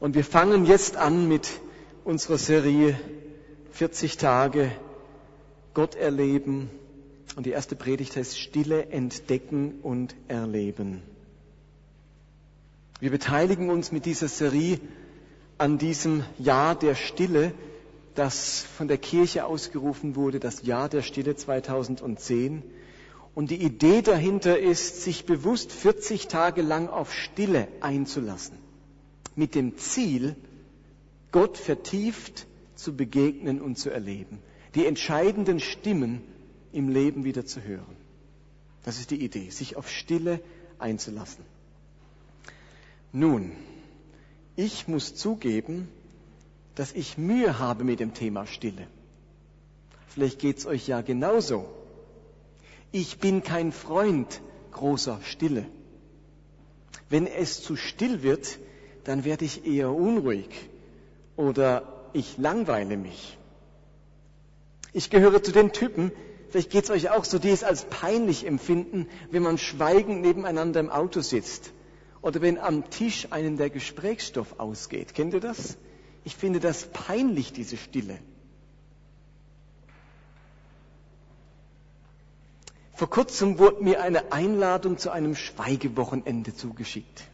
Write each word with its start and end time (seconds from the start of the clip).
Und 0.00 0.14
wir 0.14 0.24
fangen 0.24 0.64
jetzt 0.64 0.96
an 0.96 1.28
mit 1.28 1.48
unserer 2.04 2.38
Serie 2.38 2.98
40 3.72 4.16
Tage 4.16 4.72
Gott 5.74 5.94
erleben. 5.94 6.70
Und 7.36 7.46
die 7.46 7.50
erste 7.50 7.76
Predigt 7.76 8.16
heißt 8.16 8.38
Stille 8.38 8.86
entdecken 8.86 9.80
und 9.82 10.16
erleben. 10.26 11.02
Wir 12.98 13.10
beteiligen 13.10 13.70
uns 13.70 13.92
mit 13.92 14.04
dieser 14.04 14.28
Serie 14.28 14.80
an 15.58 15.78
diesem 15.78 16.24
Jahr 16.38 16.74
der 16.74 16.94
Stille, 16.94 17.52
das 18.14 18.62
von 18.76 18.88
der 18.88 18.98
Kirche 18.98 19.44
ausgerufen 19.44 20.16
wurde, 20.16 20.40
das 20.40 20.62
Jahr 20.62 20.88
der 20.88 21.02
Stille 21.02 21.36
2010. 21.36 22.62
Und 23.34 23.50
die 23.50 23.62
Idee 23.62 24.02
dahinter 24.02 24.58
ist, 24.58 25.02
sich 25.02 25.24
bewusst 25.24 25.72
40 25.72 26.26
Tage 26.26 26.62
lang 26.62 26.88
auf 26.88 27.14
Stille 27.14 27.68
einzulassen, 27.80 28.58
mit 29.40 29.54
dem 29.54 29.78
Ziel, 29.78 30.36
Gott 31.32 31.56
vertieft 31.56 32.46
zu 32.74 32.94
begegnen 32.94 33.62
und 33.62 33.76
zu 33.76 33.88
erleben, 33.88 34.38
die 34.74 34.84
entscheidenden 34.84 35.60
Stimmen 35.60 36.20
im 36.72 36.90
Leben 36.90 37.24
wieder 37.24 37.46
zu 37.46 37.62
hören. 37.62 37.96
Das 38.84 38.98
ist 39.00 39.10
die 39.10 39.24
Idee, 39.24 39.48
sich 39.48 39.76
auf 39.76 39.90
Stille 39.90 40.40
einzulassen. 40.78 41.42
Nun, 43.12 43.52
ich 44.56 44.88
muss 44.88 45.14
zugeben, 45.14 45.88
dass 46.74 46.92
ich 46.92 47.16
Mühe 47.16 47.58
habe 47.58 47.82
mit 47.82 47.98
dem 47.98 48.12
Thema 48.12 48.46
Stille. 48.46 48.86
Vielleicht 50.08 50.38
geht 50.38 50.58
es 50.58 50.66
euch 50.66 50.86
ja 50.86 51.00
genauso. 51.00 51.66
Ich 52.92 53.18
bin 53.18 53.42
kein 53.42 53.72
Freund 53.72 54.42
großer 54.72 55.18
Stille. 55.22 55.64
Wenn 57.08 57.26
es 57.26 57.62
zu 57.62 57.76
still 57.76 58.22
wird, 58.22 58.58
dann 59.10 59.24
werde 59.24 59.44
ich 59.44 59.66
eher 59.66 59.90
unruhig 59.90 60.48
oder 61.36 61.82
ich 62.12 62.38
langweile 62.38 62.96
mich. 62.96 63.36
Ich 64.92 65.10
gehöre 65.10 65.42
zu 65.42 65.50
den 65.50 65.72
Typen, 65.72 66.12
vielleicht 66.48 66.70
geht 66.70 66.84
es 66.84 66.90
euch 66.90 67.10
auch 67.10 67.24
so, 67.24 67.40
die 67.40 67.50
es 67.50 67.64
als 67.64 67.86
peinlich 67.86 68.46
empfinden, 68.46 69.08
wenn 69.32 69.42
man 69.42 69.58
schweigend 69.58 70.20
nebeneinander 70.22 70.78
im 70.78 70.90
Auto 70.90 71.22
sitzt 71.22 71.72
oder 72.22 72.40
wenn 72.40 72.56
am 72.56 72.88
Tisch 72.90 73.26
einem 73.32 73.56
der 73.56 73.68
Gesprächsstoff 73.68 74.60
ausgeht. 74.60 75.12
Kennt 75.12 75.34
ihr 75.34 75.40
das? 75.40 75.76
Ich 76.22 76.36
finde 76.36 76.60
das 76.60 76.86
peinlich, 76.92 77.52
diese 77.52 77.78
Stille. 77.78 78.16
Vor 82.94 83.10
kurzem 83.10 83.58
wurde 83.58 83.82
mir 83.82 84.02
eine 84.02 84.30
Einladung 84.30 84.98
zu 84.98 85.10
einem 85.10 85.34
Schweigewochenende 85.34 86.54
zugeschickt. 86.54 87.24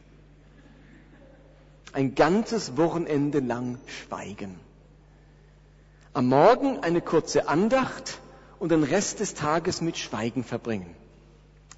Ein 1.96 2.14
ganzes 2.14 2.76
Wochenende 2.76 3.40
lang 3.40 3.78
schweigen. 3.86 4.60
Am 6.12 6.26
Morgen 6.26 6.80
eine 6.80 7.00
kurze 7.00 7.48
Andacht 7.48 8.20
und 8.58 8.70
den 8.70 8.82
Rest 8.82 9.20
des 9.20 9.32
Tages 9.32 9.80
mit 9.80 9.96
Schweigen 9.96 10.44
verbringen. 10.44 10.94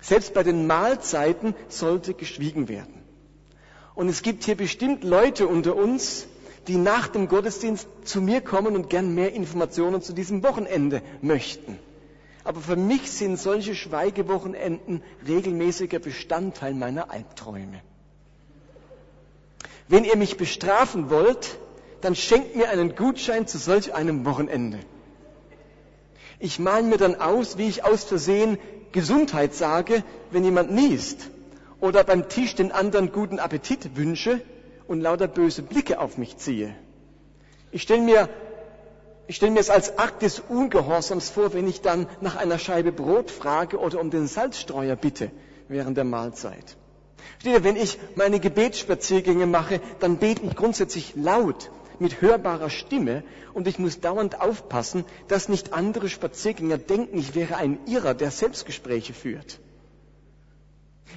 Selbst 0.00 0.34
bei 0.34 0.42
den 0.42 0.66
Mahlzeiten 0.66 1.54
sollte 1.68 2.14
geschwiegen 2.14 2.66
werden. 2.68 2.94
Und 3.94 4.08
es 4.08 4.22
gibt 4.22 4.42
hier 4.42 4.56
bestimmt 4.56 5.04
Leute 5.04 5.46
unter 5.46 5.76
uns, 5.76 6.26
die 6.66 6.78
nach 6.78 7.06
dem 7.06 7.28
Gottesdienst 7.28 7.86
zu 8.02 8.20
mir 8.20 8.40
kommen 8.40 8.74
und 8.74 8.90
gern 8.90 9.14
mehr 9.14 9.32
Informationen 9.34 10.02
zu 10.02 10.12
diesem 10.14 10.42
Wochenende 10.42 11.00
möchten. 11.22 11.78
Aber 12.42 12.60
für 12.60 12.74
mich 12.74 13.08
sind 13.12 13.38
solche 13.38 13.76
Schweigewochenenden 13.76 15.00
regelmäßiger 15.28 16.00
Bestandteil 16.00 16.74
meiner 16.74 17.12
Albträume. 17.12 17.82
Wenn 19.88 20.04
ihr 20.04 20.16
mich 20.16 20.36
bestrafen 20.36 21.10
wollt, 21.10 21.58
dann 22.00 22.14
schenkt 22.14 22.54
mir 22.54 22.68
einen 22.68 22.94
Gutschein 22.94 23.46
zu 23.46 23.58
solch 23.58 23.94
einem 23.94 24.24
Wochenende. 24.24 24.78
Ich 26.38 26.58
male 26.58 26.84
mir 26.84 26.98
dann 26.98 27.20
aus, 27.20 27.58
wie 27.58 27.68
ich 27.68 27.84
aus 27.84 28.04
Versehen 28.04 28.58
Gesundheit 28.92 29.54
sage, 29.54 30.04
wenn 30.30 30.44
jemand 30.44 30.70
niest. 30.70 31.30
Oder 31.80 32.04
beim 32.04 32.28
Tisch 32.28 32.54
den 32.54 32.70
anderen 32.70 33.12
guten 33.12 33.38
Appetit 33.38 33.96
wünsche 33.96 34.40
und 34.86 35.00
lauter 35.00 35.28
böse 35.28 35.62
Blicke 35.62 36.00
auf 36.00 36.18
mich 36.18 36.36
ziehe. 36.36 36.74
Ich 37.70 37.82
stelle 37.82 38.02
mir, 38.02 38.28
ich 39.26 39.36
stelle 39.36 39.52
mir 39.52 39.60
es 39.60 39.70
als 39.70 39.98
Akt 39.98 40.22
des 40.22 40.40
Ungehorsams 40.40 41.28
vor, 41.30 41.52
wenn 41.54 41.68
ich 41.68 41.80
dann 41.80 42.06
nach 42.20 42.36
einer 42.36 42.58
Scheibe 42.58 42.92
Brot 42.92 43.30
frage 43.30 43.78
oder 43.78 44.00
um 44.00 44.10
den 44.10 44.26
Salzstreuer 44.26 44.96
bitte 44.96 45.30
während 45.68 45.96
der 45.96 46.04
Mahlzeit. 46.04 46.76
Steht 47.40 47.52
ihr, 47.52 47.64
wenn 47.64 47.76
ich 47.76 47.98
meine 48.16 48.40
Gebetsspaziergänge 48.40 49.46
mache, 49.46 49.80
dann 50.00 50.18
bete 50.18 50.42
ich 50.44 50.56
grundsätzlich 50.56 51.14
laut, 51.16 51.70
mit 52.00 52.20
hörbarer 52.20 52.70
Stimme 52.70 53.24
und 53.54 53.66
ich 53.66 53.78
muss 53.78 54.00
dauernd 54.00 54.40
aufpassen, 54.40 55.04
dass 55.26 55.48
nicht 55.48 55.72
andere 55.72 56.08
Spaziergänger 56.08 56.78
denken, 56.78 57.18
ich 57.18 57.34
wäre 57.34 57.56
ein 57.56 57.78
Irrer, 57.86 58.14
der 58.14 58.30
Selbstgespräche 58.30 59.12
führt. 59.12 59.58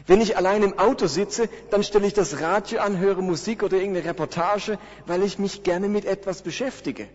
Wenn 0.07 0.21
ich 0.21 0.37
allein 0.37 0.63
im 0.63 0.79
Auto 0.79 1.07
sitze, 1.07 1.49
dann 1.69 1.83
stelle 1.83 2.07
ich 2.07 2.13
das 2.13 2.39
Radio 2.39 2.79
an, 2.79 2.97
höre 2.97 3.21
Musik 3.21 3.61
oder 3.61 3.77
irgendeine 3.77 4.07
Reportage, 4.07 4.79
weil 5.05 5.21
ich 5.23 5.37
mich 5.37 5.63
gerne 5.63 5.89
mit 5.89 6.05
etwas 6.05 6.41
beschäftige. 6.41 7.07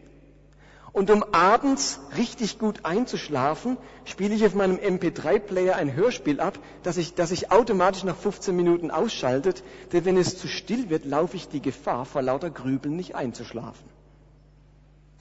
Und 0.97 1.11
um 1.11 1.23
abends 1.35 2.01
richtig 2.17 2.59
gut 2.59 2.87
einzuschlafen, 2.87 3.77
spiele 4.07 4.35
ich 4.35 4.47
auf 4.47 4.55
meinem 4.55 4.79
MP3-Player 4.79 5.77
ein 5.77 5.95
Hörspiel 5.95 6.41
ab, 6.41 6.59
das 6.85 6.95
sich 6.95 7.13
das 7.13 7.33
ich 7.33 7.53
automatisch 7.53 8.03
nach 8.05 8.17
15 8.17 8.57
Minuten 8.57 8.91
ausschaltet, 8.91 9.63
denn 9.93 10.07
wenn 10.07 10.17
es 10.17 10.39
zu 10.39 10.49
still 10.49 10.89
wird, 10.89 11.05
laufe 11.05 11.37
ich 11.37 11.51
die 11.51 11.61
Gefahr, 11.61 12.07
vor 12.07 12.23
lauter 12.23 12.49
Grübeln 12.49 12.97
nicht 12.97 13.15
einzuschlafen. 13.15 13.85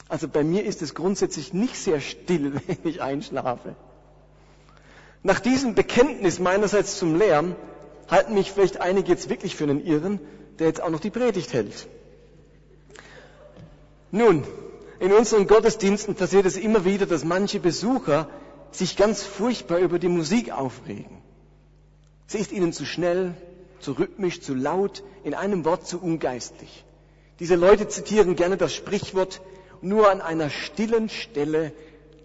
Also 0.07 0.29
bei 0.29 0.45
mir 0.45 0.63
ist 0.63 0.81
es 0.81 0.95
grundsätzlich 0.95 1.51
nicht 1.51 1.75
sehr 1.75 1.99
still, 1.99 2.53
wenn 2.67 2.77
ich 2.85 3.01
einschlafe. 3.01 3.75
Nach 5.23 5.41
diesem 5.41 5.75
Bekenntnis 5.75 6.39
meinerseits 6.39 6.97
zum 6.97 7.17
Lärm 7.17 7.53
halten 8.09 8.33
mich 8.33 8.53
vielleicht 8.53 8.79
einige 8.79 9.09
jetzt 9.09 9.27
wirklich 9.27 9.57
für 9.57 9.65
einen 9.65 9.85
Irren, 9.85 10.21
der 10.57 10.67
jetzt 10.67 10.81
auch 10.81 10.89
noch 10.89 11.01
die 11.01 11.11
Predigt 11.11 11.51
hält. 11.51 11.89
Nun, 14.11 14.45
in 14.99 15.11
unseren 15.11 15.47
Gottesdiensten 15.47 16.15
passiert 16.15 16.45
es 16.45 16.57
immer 16.57 16.85
wieder, 16.85 17.05
dass 17.05 17.23
manche 17.23 17.59
Besucher 17.59 18.29
sich 18.71 18.97
ganz 18.97 19.23
furchtbar 19.23 19.79
über 19.79 19.99
die 19.99 20.07
Musik 20.07 20.51
aufregen. 20.51 21.17
Sie 22.27 22.39
ist 22.39 22.51
ihnen 22.51 22.73
zu 22.73 22.85
schnell, 22.85 23.35
zu 23.79 23.93
rhythmisch, 23.93 24.41
zu 24.41 24.53
laut, 24.53 25.03
in 25.23 25.33
einem 25.33 25.65
Wort 25.65 25.87
zu 25.87 26.01
ungeistlich. 26.01 26.85
Diese 27.39 27.55
Leute 27.55 27.87
zitieren 27.87 28.35
gerne 28.35 28.57
das 28.57 28.73
Sprichwort, 28.73 29.41
nur 29.81 30.09
an 30.09 30.21
einer 30.21 30.49
stillen 30.49 31.09
Stelle 31.09 31.73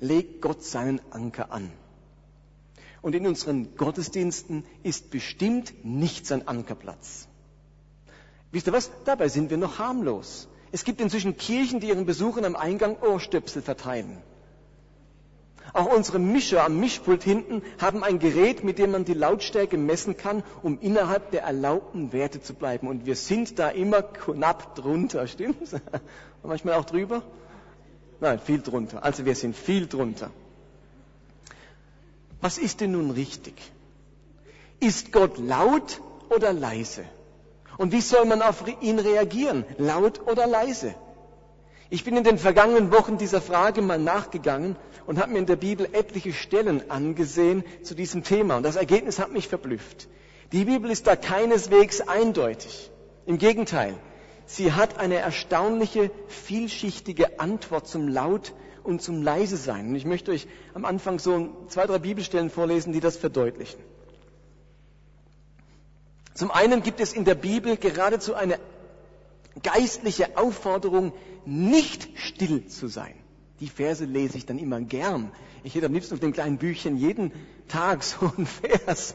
legt 0.00 0.40
Gott 0.40 0.62
seinen 0.62 1.00
Anker 1.10 1.52
an. 1.52 1.70
Und 3.02 3.14
in 3.14 3.26
unseren 3.26 3.76
Gottesdiensten 3.76 4.64
ist 4.82 5.10
bestimmt 5.10 5.72
nichts 5.84 6.32
ein 6.32 6.46
Ankerplatz. 6.46 7.28
Wisst 8.52 8.66
ihr 8.66 8.72
was? 8.72 8.90
Dabei 9.04 9.28
sind 9.28 9.50
wir 9.50 9.56
noch 9.56 9.78
harmlos. 9.78 10.48
Es 10.72 10.84
gibt 10.84 11.00
inzwischen 11.00 11.36
Kirchen, 11.36 11.80
die 11.80 11.88
ihren 11.88 12.06
Besuchern 12.06 12.44
am 12.44 12.56
Eingang 12.56 12.96
Ohrstöpsel 13.00 13.62
verteilen. 13.62 14.18
Auch 15.72 15.86
unsere 15.94 16.18
Mischer 16.18 16.64
am 16.64 16.80
Mischpult 16.80 17.22
hinten 17.22 17.62
haben 17.80 18.02
ein 18.02 18.18
Gerät, 18.18 18.64
mit 18.64 18.78
dem 18.78 18.90
man 18.90 19.04
die 19.04 19.14
Lautstärke 19.14 19.76
messen 19.78 20.16
kann, 20.16 20.42
um 20.62 20.80
innerhalb 20.80 21.30
der 21.30 21.42
erlaubten 21.42 22.12
Werte 22.12 22.40
zu 22.40 22.54
bleiben. 22.54 22.88
Und 22.88 23.06
wir 23.06 23.14
sind 23.14 23.58
da 23.58 23.68
immer 23.68 24.02
knapp 24.02 24.74
drunter, 24.74 25.26
stimmt's? 25.26 25.76
Manchmal 26.42 26.74
auch 26.74 26.84
drüber? 26.84 27.22
Nein, 28.20 28.38
viel 28.38 28.60
drunter. 28.60 29.04
Also 29.04 29.24
wir 29.24 29.34
sind 29.34 29.56
viel 29.56 29.86
drunter. 29.86 30.30
Was 32.40 32.58
ist 32.58 32.80
denn 32.80 32.92
nun 32.92 33.10
richtig? 33.10 33.54
Ist 34.80 35.12
Gott 35.12 35.38
laut 35.38 36.00
oder 36.30 36.52
leise? 36.52 37.04
Und 37.80 37.92
wie 37.92 38.02
soll 38.02 38.26
man 38.26 38.42
auf 38.42 38.62
ihn 38.82 38.98
reagieren? 38.98 39.64
Laut 39.78 40.20
oder 40.26 40.46
leise? 40.46 40.94
Ich 41.88 42.04
bin 42.04 42.14
in 42.14 42.24
den 42.24 42.36
vergangenen 42.36 42.92
Wochen 42.92 43.16
dieser 43.16 43.40
Frage 43.40 43.80
mal 43.80 43.98
nachgegangen 43.98 44.76
und 45.06 45.18
habe 45.18 45.32
mir 45.32 45.38
in 45.38 45.46
der 45.46 45.56
Bibel 45.56 45.88
etliche 45.90 46.34
Stellen 46.34 46.90
angesehen 46.90 47.64
zu 47.82 47.94
diesem 47.94 48.22
Thema. 48.22 48.58
Und 48.58 48.64
das 48.64 48.76
Ergebnis 48.76 49.18
hat 49.18 49.32
mich 49.32 49.48
verblüfft. 49.48 50.08
Die 50.52 50.66
Bibel 50.66 50.90
ist 50.90 51.06
da 51.06 51.16
keineswegs 51.16 52.02
eindeutig. 52.02 52.90
Im 53.24 53.38
Gegenteil, 53.38 53.94
sie 54.44 54.74
hat 54.74 54.98
eine 54.98 55.14
erstaunliche, 55.14 56.10
vielschichtige 56.28 57.40
Antwort 57.40 57.88
zum 57.88 58.08
Laut 58.08 58.52
und 58.84 59.00
zum 59.00 59.22
leise 59.22 59.56
sein. 59.56 59.88
Und 59.88 59.94
ich 59.94 60.04
möchte 60.04 60.32
euch 60.32 60.48
am 60.74 60.84
Anfang 60.84 61.18
so 61.18 61.48
zwei, 61.68 61.86
drei 61.86 61.98
Bibelstellen 61.98 62.50
vorlesen, 62.50 62.92
die 62.92 63.00
das 63.00 63.16
verdeutlichen. 63.16 63.80
Zum 66.40 66.50
einen 66.50 66.82
gibt 66.82 67.00
es 67.00 67.12
in 67.12 67.26
der 67.26 67.34
Bibel 67.34 67.76
geradezu 67.76 68.34
eine 68.34 68.58
geistliche 69.62 70.38
Aufforderung, 70.38 71.12
nicht 71.44 72.08
still 72.14 72.66
zu 72.66 72.88
sein. 72.88 73.12
Die 73.60 73.68
Verse 73.68 74.06
lese 74.06 74.38
ich 74.38 74.46
dann 74.46 74.58
immer 74.58 74.80
gern. 74.80 75.32
Ich 75.64 75.74
hätte 75.74 75.84
am 75.84 75.92
liebsten 75.92 76.14
auf 76.14 76.20
dem 76.20 76.32
kleinen 76.32 76.56
Büchchen 76.56 76.96
jeden 76.96 77.30
Tag 77.68 78.02
so 78.04 78.32
einen 78.34 78.46
Vers. 78.46 79.14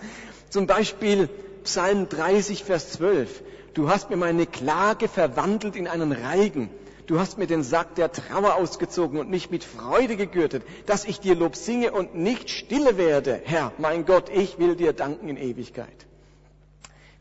Zum 0.51 0.68
Beispiel 0.68 1.27
Psalm 1.63 2.10
30, 2.10 2.63
Vers 2.63 2.92
12. 2.92 3.42
Du 3.74 3.89
hast 3.89 4.12
mir 4.12 4.18
meine 4.18 4.45
Klage 4.45 5.07
verwandelt 5.07 5.75
in 5.75 5.88
einen 5.88 6.12
Reigen. 6.12 6.69
Du 7.07 7.19
hast 7.19 7.39
mir 7.39 7.48
den 7.48 7.63
Sack 7.63 7.95
der 7.95 8.12
Trauer 8.12 8.54
ausgezogen 8.54 9.18
und 9.19 9.31
mich 9.31 9.50
mit 9.50 9.63
Freude 9.63 10.16
gegürtet, 10.16 10.62
dass 10.86 11.06
ich 11.06 11.21
dir 11.21 11.33
Lob 11.33 11.56
singe 11.56 11.92
und 11.92 12.13
nicht 12.13 12.51
stille 12.51 13.00
werde. 13.00 13.42
Herr, 13.45 13.71
mein 13.80 14.06
Gott, 14.06 14.30
ich 14.30 14.60
will 14.60 14.75
dir 14.75 14.94
danken 14.94 15.28
in 15.28 15.38
Ewigkeit. 15.38 16.06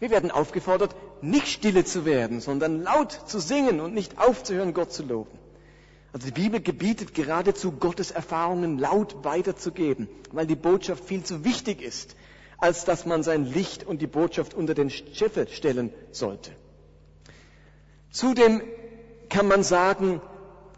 Wir 0.00 0.10
werden 0.10 0.30
aufgefordert, 0.30 0.94
nicht 1.22 1.48
stille 1.48 1.84
zu 1.84 2.04
werden, 2.04 2.40
sondern 2.40 2.82
laut 2.82 3.12
zu 3.26 3.38
singen 3.38 3.80
und 3.80 3.94
nicht 3.94 4.18
aufzuhören, 4.18 4.74
Gott 4.74 4.92
zu 4.92 5.02
loben. 5.04 5.38
Also 6.12 6.26
die 6.26 6.32
Bibel 6.32 6.60
gebietet 6.60 7.14
geradezu, 7.14 7.72
Gottes 7.72 8.10
Erfahrungen 8.10 8.78
laut 8.78 9.24
weiterzugeben, 9.24 10.08
weil 10.30 10.46
die 10.46 10.54
Botschaft 10.54 11.04
viel 11.04 11.24
zu 11.24 11.44
wichtig 11.44 11.82
ist, 11.82 12.14
als 12.58 12.84
dass 12.84 13.04
man 13.04 13.22
sein 13.22 13.46
Licht 13.46 13.84
und 13.84 14.00
die 14.00 14.06
Botschaft 14.06 14.54
unter 14.54 14.74
den 14.74 14.90
Scheffel 14.90 15.48
stellen 15.48 15.92
sollte. 16.12 16.52
Zudem 18.12 18.62
kann 19.28 19.48
man 19.48 19.64
sagen, 19.64 20.20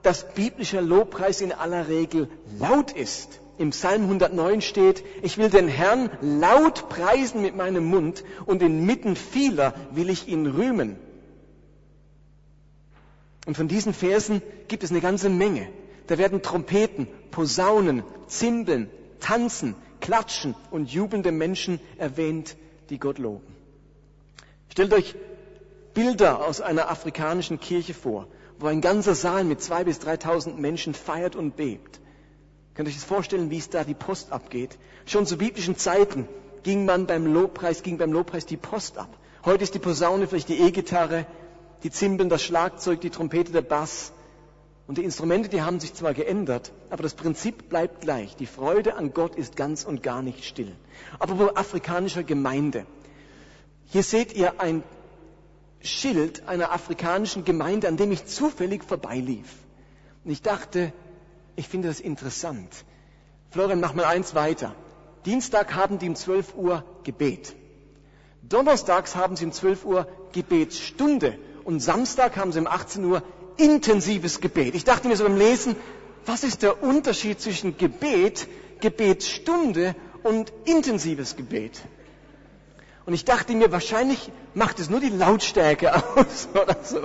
dass 0.02 0.32
biblischer 0.32 0.80
Lobpreis 0.80 1.40
in 1.40 1.52
aller 1.52 1.88
Regel 1.88 2.30
laut 2.58 2.92
ist. 2.92 3.40
Im 3.58 3.70
Psalm 3.70 4.02
109 4.02 4.60
steht, 4.60 5.04
ich 5.22 5.38
will 5.38 5.48
den 5.48 5.68
Herrn 5.68 6.10
laut 6.20 6.88
preisen 6.88 7.40
mit 7.40 7.56
meinem 7.56 7.84
Mund 7.86 8.22
und 8.44 8.62
inmitten 8.62 9.16
vieler 9.16 9.74
will 9.92 10.10
ich 10.10 10.28
ihn 10.28 10.46
rühmen. 10.46 10.96
Und 13.46 13.56
von 13.56 13.68
diesen 13.68 13.94
Versen 13.94 14.42
gibt 14.68 14.82
es 14.82 14.90
eine 14.90 15.00
ganze 15.00 15.30
Menge. 15.30 15.68
Da 16.06 16.18
werden 16.18 16.42
Trompeten, 16.42 17.08
Posaunen, 17.30 18.02
Zimbeln, 18.26 18.90
Tanzen, 19.20 19.74
Klatschen 20.00 20.54
und 20.70 20.90
jubelnde 20.90 21.32
Menschen 21.32 21.80
erwähnt, 21.96 22.56
die 22.90 22.98
Gott 22.98 23.18
loben. 23.18 23.46
Stellt 24.70 24.92
euch 24.92 25.14
Bilder 25.94 26.44
aus 26.44 26.60
einer 26.60 26.90
afrikanischen 26.90 27.58
Kirche 27.58 27.94
vor, 27.94 28.26
wo 28.58 28.66
ein 28.66 28.82
ganzer 28.82 29.14
Saal 29.14 29.44
mit 29.44 29.62
zwei 29.62 29.84
bis 29.84 29.98
dreitausend 29.98 30.58
Menschen 30.58 30.92
feiert 30.92 31.36
und 31.36 31.56
bebt. 31.56 32.00
Könnt 32.76 32.88
ihr 32.88 32.90
euch 32.90 32.96
das 32.96 33.04
vorstellen, 33.04 33.50
wie 33.50 33.56
es 33.56 33.70
da 33.70 33.84
die 33.84 33.94
Post 33.94 34.32
abgeht? 34.32 34.76
Schon 35.06 35.24
zu 35.24 35.38
biblischen 35.38 35.78
Zeiten 35.78 36.28
ging 36.62 36.84
man 36.84 37.06
beim 37.06 37.26
Lobpreis, 37.26 37.82
ging 37.82 37.96
beim 37.96 38.12
Lobpreis 38.12 38.44
die 38.44 38.58
Post 38.58 38.98
ab. 38.98 39.08
Heute 39.46 39.64
ist 39.64 39.74
die 39.74 39.78
Posaune 39.78 40.26
vielleicht 40.26 40.50
die 40.50 40.60
E-Gitarre, 40.60 41.24
die 41.84 41.90
Zimbeln 41.90 42.28
das 42.28 42.42
Schlagzeug, 42.42 43.00
die 43.00 43.08
Trompete 43.08 43.50
der 43.50 43.62
Bass. 43.62 44.12
Und 44.86 44.98
die 44.98 45.04
Instrumente, 45.04 45.48
die 45.48 45.62
haben 45.62 45.80
sich 45.80 45.94
zwar 45.94 46.12
geändert, 46.12 46.70
aber 46.90 47.02
das 47.02 47.14
Prinzip 47.14 47.70
bleibt 47.70 48.02
gleich. 48.02 48.36
Die 48.36 48.46
Freude 48.46 48.96
an 48.96 49.14
Gott 49.14 49.36
ist 49.36 49.56
ganz 49.56 49.84
und 49.84 50.02
gar 50.02 50.20
nicht 50.20 50.44
still. 50.44 50.72
Aber 51.18 51.38
wo 51.38 51.46
afrikanischer 51.46 52.24
Gemeinde. 52.24 52.84
Hier 53.86 54.02
seht 54.02 54.34
ihr 54.34 54.60
ein 54.60 54.82
Schild 55.80 56.46
einer 56.46 56.72
afrikanischen 56.72 57.46
Gemeinde, 57.46 57.88
an 57.88 57.96
dem 57.96 58.12
ich 58.12 58.26
zufällig 58.26 58.84
vorbeilief. 58.84 59.48
Und 60.24 60.30
ich 60.30 60.42
dachte, 60.42 60.92
ich 61.56 61.68
finde 61.68 61.88
das 61.88 62.00
interessant. 62.00 62.68
Florian, 63.50 63.80
mach 63.80 63.94
mal 63.94 64.04
eins 64.04 64.34
weiter. 64.34 64.74
Dienstag 65.24 65.74
haben 65.74 65.98
die 65.98 66.08
um 66.08 66.14
12 66.14 66.54
Uhr 66.54 66.84
Gebet. 67.02 67.56
Donnerstags 68.42 69.16
haben 69.16 69.36
sie 69.36 69.46
um 69.46 69.52
12 69.52 69.84
Uhr 69.84 70.06
Gebetsstunde. 70.32 71.38
Und 71.64 71.80
Samstag 71.80 72.36
haben 72.36 72.52
sie 72.52 72.60
um 72.60 72.66
18 72.66 73.04
Uhr 73.04 73.22
intensives 73.56 74.40
Gebet. 74.40 74.74
Ich 74.74 74.84
dachte 74.84 75.08
mir 75.08 75.16
so 75.16 75.24
beim 75.24 75.36
Lesen, 75.36 75.74
was 76.26 76.44
ist 76.44 76.62
der 76.62 76.82
Unterschied 76.82 77.40
zwischen 77.40 77.76
Gebet, 77.76 78.46
Gebetsstunde 78.80 79.96
und 80.22 80.52
intensives 80.64 81.36
Gebet? 81.36 81.80
Und 83.06 83.14
ich 83.14 83.24
dachte 83.24 83.54
mir, 83.54 83.70
wahrscheinlich 83.70 84.32
macht 84.52 84.80
es 84.80 84.90
nur 84.90 84.98
die 84.98 85.10
Lautstärke 85.10 85.94
aus 86.16 86.48
oder 86.52 86.76
so. 86.82 86.98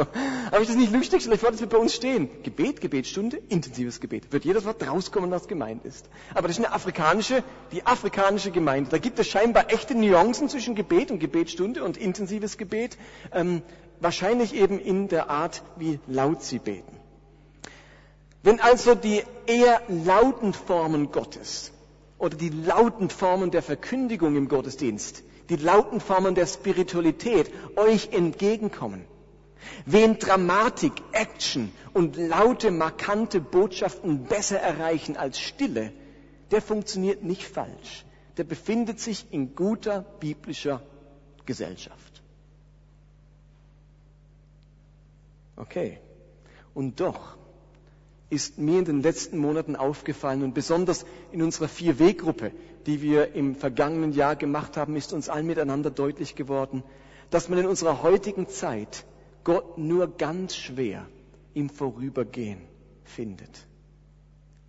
Aber 0.47 0.61
ich 0.61 0.67
das 0.67 0.75
nicht 0.75 0.91
lustig, 0.91 1.21
vielleicht 1.21 1.43
war 1.43 1.51
das 1.51 1.61
bei 1.61 1.77
uns 1.77 1.93
stehen. 1.93 2.27
Gebet, 2.41 2.81
Gebetsstunde, 2.81 3.39
intensives 3.49 3.99
Gebet. 3.99 4.33
Wird 4.33 4.43
jedes 4.43 4.65
Wort 4.65 4.85
rauskommen, 4.85 5.29
was 5.29 5.47
gemeint 5.47 5.85
ist. 5.85 6.09
Aber 6.33 6.47
das 6.47 6.57
ist 6.57 6.65
eine 6.65 6.73
afrikanische, 6.73 7.43
die 7.71 7.85
afrikanische 7.85 8.49
Gemeinde. 8.49 8.89
Da 8.89 8.97
gibt 8.97 9.19
es 9.19 9.27
scheinbar 9.27 9.71
echte 9.71 9.93
Nuancen 9.93 10.49
zwischen 10.49 10.73
Gebet 10.73 11.11
und 11.11 11.19
Gebetsstunde 11.19 11.83
und 11.83 11.97
intensives 11.97 12.57
Gebet. 12.57 12.97
Ähm, 13.31 13.61
wahrscheinlich 13.99 14.55
eben 14.55 14.79
in 14.79 15.07
der 15.07 15.29
Art, 15.29 15.61
wie 15.77 15.99
laut 16.07 16.41
sie 16.41 16.57
beten. 16.57 16.97
Wenn 18.41 18.59
also 18.59 18.95
die 18.95 19.21
eher 19.45 19.83
lauten 19.87 20.53
Formen 20.53 21.11
Gottes 21.11 21.71
oder 22.17 22.35
die 22.35 22.49
lauten 22.49 23.11
Formen 23.11 23.51
der 23.51 23.61
Verkündigung 23.61 24.35
im 24.35 24.47
Gottesdienst 24.47 25.23
die 25.51 25.57
lauten 25.57 25.99
Formen 25.99 26.33
der 26.33 26.47
Spiritualität 26.47 27.51
euch 27.75 28.13
entgegenkommen. 28.13 29.03
Wen 29.85 30.17
Dramatik, 30.17 30.93
Action 31.11 31.73
und 31.93 32.15
laute, 32.15 32.71
markante 32.71 33.41
Botschaften 33.41 34.23
besser 34.23 34.59
erreichen 34.61 35.17
als 35.17 35.41
Stille, 35.41 35.91
der 36.51 36.61
funktioniert 36.61 37.23
nicht 37.23 37.43
falsch. 37.43 38.05
Der 38.37 38.45
befindet 38.45 39.01
sich 39.01 39.25
in 39.31 39.53
guter 39.53 40.03
biblischer 40.21 40.81
Gesellschaft. 41.45 42.21
Okay. 45.57 45.99
Und 46.73 47.01
doch 47.01 47.35
ist 48.31 48.57
mir 48.57 48.79
in 48.79 48.85
den 48.85 49.01
letzten 49.01 49.37
Monaten 49.37 49.75
aufgefallen 49.75 50.41
und 50.41 50.53
besonders 50.53 51.05
in 51.31 51.43
unserer 51.43 51.67
Vier-W-Gruppe, 51.67 52.51
die 52.85 53.01
wir 53.01 53.35
im 53.35 53.55
vergangenen 53.55 54.13
Jahr 54.13 54.37
gemacht 54.37 54.77
haben, 54.77 54.95
ist 54.95 55.11
uns 55.11 55.27
allen 55.27 55.45
miteinander 55.45 55.91
deutlich 55.91 56.35
geworden, 56.35 56.81
dass 57.29 57.49
man 57.49 57.59
in 57.59 57.65
unserer 57.67 58.01
heutigen 58.01 58.47
Zeit 58.47 59.05
Gott 59.43 59.77
nur 59.77 60.17
ganz 60.17 60.55
schwer 60.55 61.05
im 61.53 61.69
Vorübergehen 61.69 62.61
findet. 63.03 63.67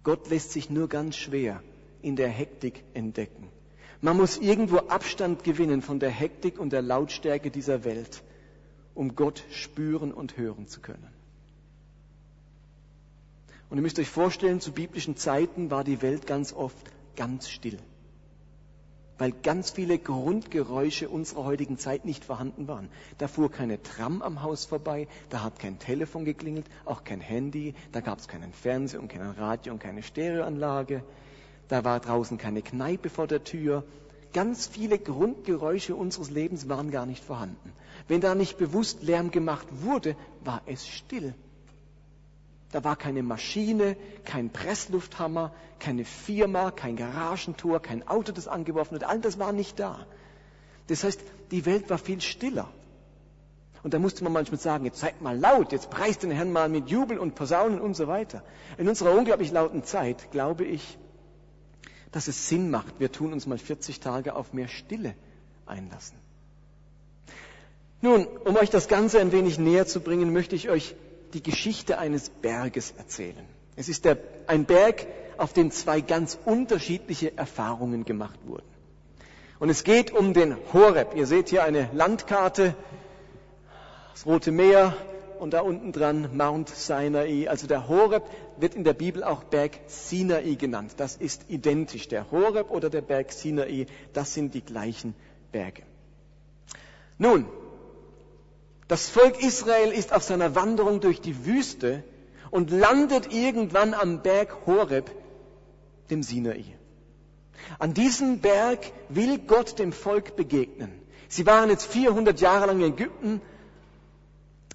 Gott 0.03 0.29
lässt 0.29 0.51
sich 0.51 0.69
nur 0.69 0.89
ganz 0.89 1.17
schwer 1.17 1.63
in 2.03 2.17
der 2.17 2.29
Hektik 2.29 2.83
entdecken. 2.95 3.49
Man 4.01 4.17
muss 4.17 4.39
irgendwo 4.39 4.79
Abstand 4.79 5.45
gewinnen 5.45 5.83
von 5.83 6.01
der 6.01 6.11
Hektik 6.11 6.59
und 6.59 6.73
der 6.73 6.83
Lautstärke 6.83 7.53
dieser 7.53 7.85
Welt, 7.85 8.25
um 8.95 9.15
Gott 9.15 9.45
spüren 9.53 10.13
und 10.13 10.37
hören 10.37 10.67
zu 10.67 10.81
können. 10.81 11.22
Und 13.73 13.79
ihr 13.79 13.83
müsst 13.83 13.99
euch 13.99 14.11
vorstellen, 14.11 14.61
zu 14.61 14.71
biblischen 14.71 15.17
Zeiten 15.17 15.71
war 15.71 15.83
die 15.83 16.03
Welt 16.03 16.27
ganz 16.27 16.53
oft 16.53 16.77
ganz 17.17 17.49
still. 17.49 17.79
Weil 19.17 19.33
ganz 19.33 19.71
viele 19.71 19.99
Grundgeräusche 19.99 21.09
unserer 21.09 21.45
heutigen 21.45 21.79
Zeit 21.79 22.05
nicht 22.05 22.23
vorhanden 22.23 22.69
waren. 22.69 22.91
Da 23.17 23.29
fuhr 23.29 23.51
keine 23.51 23.83
Tram 23.83 24.21
am 24.21 24.43
Haus 24.43 24.67
vorbei, 24.67 25.09
da 25.31 25.43
hat 25.43 25.59
kein 25.59 25.79
Telefon 25.79 26.27
geklingelt, 26.27 26.67
auch 26.85 27.03
kein 27.03 27.23
Handy, 27.23 27.75
da 27.93 28.03
gab 28.03 28.19
es 28.19 28.29
keinen 28.29 28.53
Fernseher 28.53 29.01
und 29.01 29.09
kein 29.09 29.23
Radio 29.23 29.73
und 29.73 29.79
keine 29.79 30.03
Stereoanlage, 30.03 31.03
da 31.69 31.83
war 31.83 31.99
draußen 31.99 32.37
keine 32.37 32.61
Kneipe 32.61 33.09
vor 33.09 33.27
der 33.27 33.43
Tür. 33.43 33.85
Ganz 34.35 34.67
viele 34.67 34.99
Grundgeräusche 34.99 35.97
unseres 35.97 36.29
Lebens 36.29 36.69
waren 36.69 36.91
gar 36.91 37.07
nicht 37.07 37.25
vorhanden. 37.25 37.73
Wenn 38.07 38.21
da 38.21 38.35
nicht 38.35 38.59
bewusst 38.59 39.03
Lärm 39.03 39.31
gemacht 39.31 39.67
wurde, 39.71 40.15
war 40.45 40.61
es 40.67 40.87
still. 40.87 41.33
Da 42.73 42.83
war 42.85 42.97
keine 42.97 43.23
Maschine, 43.23 43.97
kein 44.25 44.51
Presslufthammer, 44.51 45.53
keine 45.79 46.05
Firma, 46.05 46.71
kein 46.71 46.97
Garagentor, 46.97 47.81
kein 47.81 48.09
Auto, 48.09 48.33
das 48.33 48.49
angeworfen 48.49 48.93
wird. 48.93 49.05
All 49.05 49.21
das 49.21 49.39
war 49.39 49.53
nicht 49.53 49.79
da. 49.79 50.07
Das 50.87 51.05
heißt, 51.05 51.21
die 51.51 51.67
Welt 51.67 51.91
war 51.91 51.99
viel 51.99 52.21
stiller. 52.23 52.69
Und 53.83 53.93
da 53.95 53.99
musste 53.99 54.25
man 54.25 54.33
manchmal 54.33 54.59
sagen, 54.61 54.87
jetzt 54.87 55.01
seid 55.01 55.21
mal 55.21 55.39
laut, 55.39 55.73
jetzt 55.73 55.91
preist 55.91 56.23
den 56.23 56.31
Herrn 56.31 56.51
mal 56.51 56.69
mit 56.69 56.89
Jubel 56.89 57.19
und 57.19 57.35
Posaunen 57.35 57.81
und 57.81 57.95
so 57.95 58.09
weiter. 58.09 58.43
In 58.79 58.89
unserer 58.89 59.13
unglaublich 59.13 59.53
lauten 59.53 59.85
Zeit 59.85 60.31
glaube 60.31 60.65
ich, 60.65 60.99
dass 62.11 62.29
es 62.29 62.49
Sinn 62.49 62.71
macht, 62.71 63.01
wir 63.01 63.13
tun 63.13 63.33
uns 63.33 63.47
mal 63.47 63.59
40 63.59 64.01
Tage 64.01 64.35
auf 64.35 64.53
mehr 64.53 64.69
Stille 64.69 65.15
einlassen. 65.67 66.17
Nun, 68.01 68.27
um 68.27 68.57
euch 68.57 68.71
das 68.71 68.89
Ganze 68.89 69.21
ein 69.21 69.31
wenig 69.31 69.59
näher 69.59 69.87
zu 69.87 70.01
bringen, 70.01 70.33
möchte 70.33 70.57
ich 70.57 70.71
euch 70.71 70.95
die 71.35 71.43
Geschichte 71.43 71.99
eines 71.99 72.31
Berges 72.31 72.93
erzählen. 72.97 73.45
Es 73.77 73.89
ist 73.89 74.05
der, 74.05 74.19
ein 74.47 74.65
Berg, 74.65 75.07
auf 75.39 75.53
dem 75.53 75.71
zwei 75.71 76.01
ganz 76.01 76.39
unterschiedliche 76.45 77.37
Erfahrungen 77.37 78.05
gemacht 78.05 78.39
wurden. 78.45 78.67
Und 79.59 79.71
es 79.71 79.85
geht 79.85 80.11
um 80.11 80.35
den 80.35 80.57
Horeb. 80.73 81.15
Ihr 81.15 81.27
seht 81.27 81.49
hier 81.49 81.65
eine 81.65 81.89
Landkarte, 81.93 82.75
das 84.13 84.27
Rote 84.27 84.53
Meer 84.53 84.97
und 85.39 85.53
da 85.53 85.61
unten 85.61 85.93
dran 85.93 86.37
Mount 86.37 86.69
Sinai. 86.69 87.49
Also 87.49 87.67
der 87.67 87.89
Horeb 87.89 88.25
wird 88.59 88.75
in 88.75 88.85
der 88.85 88.93
Bibel 88.93 89.25
auch 89.25 89.45
Berg 89.45 89.79
Sinai 89.87 90.55
genannt. 90.55 90.95
Das 90.99 91.17
ist 91.17 91.47
identisch. 91.49 92.09
Der 92.09 92.31
Horeb 92.31 92.71
oder 92.71 92.91
der 92.91 93.03
Berg 93.03 93.33
Sinai, 93.33 93.87
das 94.13 94.35
sind 94.35 94.55
die 94.55 94.63
gleichen 94.63 95.15
Berge. 95.51 95.83
Nun, 97.19 97.47
das 98.93 99.09
Volk 99.09 99.43
Israel 99.43 99.91
ist 99.91 100.13
auf 100.13 100.23
seiner 100.23 100.55
Wanderung 100.55 101.01
durch 101.01 101.23
die 101.23 101.47
Wüste 101.47 102.05
und 102.51 102.71
landet 102.71 103.33
irgendwann 103.33 103.95
am 103.95 104.21
Berg 104.21 104.67
Horeb, 104.67 105.11
dem 106.11 106.23
Sinai. 106.23 106.65
An 107.79 107.95
diesem 107.95 108.41
Berg 108.41 108.81
will 109.09 109.39
Gott 109.39 109.79
dem 109.79 109.93
Volk 109.93 110.37
begegnen. 110.37 110.93
Sie 111.29 111.47
waren 111.47 111.71
jetzt 111.71 111.87
400 111.87 112.39
Jahre 112.39 112.67
lang 112.67 112.81
in 112.81 112.93
Ägypten 112.93 113.41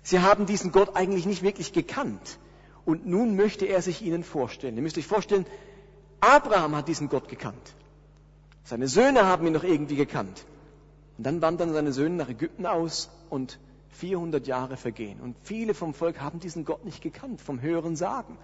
Sie 0.01 0.21
haben 0.21 0.47
diesen 0.47 0.71
Gott 0.71 0.95
eigentlich 0.95 1.27
nicht 1.27 1.43
wirklich 1.43 1.71
gekannt. 1.71 2.39
Und 2.85 3.05
nun 3.05 3.35
möchte 3.35 3.65
er 3.65 3.83
sich 3.83 4.01
ihnen 4.01 4.23
vorstellen. 4.23 4.77
Ihr 4.77 4.81
müsst 4.81 4.97
euch 4.97 5.05
vorstellen, 5.05 5.45
Abraham 6.21 6.75
hat 6.75 6.87
diesen 6.87 7.09
Gott 7.09 7.27
gekannt. 7.27 7.75
Seine 8.63 8.87
Söhne 8.87 9.25
haben 9.25 9.45
ihn 9.45 9.53
noch 9.53 9.65
irgendwie 9.65 9.97
gekannt. 9.97 10.45
Und 11.17 11.25
dann 11.25 11.41
wandern 11.43 11.71
seine 11.71 11.91
Söhne 11.91 12.15
nach 12.15 12.29
Ägypten 12.29 12.65
aus 12.65 13.09
und 13.29 13.59
400 13.97 14.47
Jahre 14.47 14.77
vergehen. 14.77 15.19
Und 15.19 15.35
viele 15.43 15.73
vom 15.73 15.93
Volk 15.93 16.21
haben 16.21 16.39
diesen 16.39 16.65
Gott 16.65 16.85
nicht 16.85 17.01
gekannt, 17.01 17.41
vom 17.41 17.61
Hören 17.61 17.95
sagen. 17.95 18.37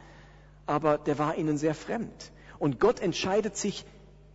Aber 0.65 0.98
der 0.98 1.19
war 1.19 1.38
ihnen 1.38 1.57
sehr 1.57 1.75
fremd. 1.75 2.31
Und 2.60 2.79
Gott 2.79 3.00
entscheidet 3.00 3.57
sich, 3.57 3.86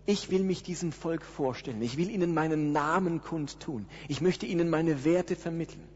ich 0.07 0.31
will 0.31 0.43
mich 0.43 0.63
diesem 0.63 0.93
Volk 0.93 1.23
vorstellen. 1.23 1.83
Ich 1.83 1.97
will 1.97 2.11
ihnen 2.11 2.33
meinen 2.33 2.73
Namen 2.73 3.21
kundtun. 3.21 3.87
Ich 4.09 4.21
möchte 4.21 4.47
ihnen 4.47 4.71
meine 4.71 5.05
Werte 5.05 5.37
vermitteln. 5.37 5.87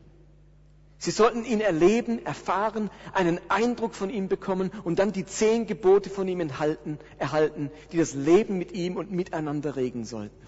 Sie 0.99 1.11
sollten 1.11 1.45
ihn 1.45 1.61
erleben, 1.61 2.25
erfahren, 2.25 2.91
einen 3.13 3.41
Eindruck 3.49 3.95
von 3.95 4.09
ihm 4.09 4.29
bekommen 4.29 4.71
und 4.85 4.99
dann 4.99 5.13
die 5.13 5.27
zehn 5.27 5.67
Gebote 5.67 6.11
von 6.11 6.29
ihm 6.29 6.41
enthalten, 6.41 6.99
erhalten, 7.19 7.71
die 7.91 7.97
das 7.97 8.15
Leben 8.15 8.57
mit 8.59 8.73
ihm 8.73 8.97
und 8.97 9.11
miteinander 9.11 9.75
regeln 9.75 10.05
sollten. 10.05 10.47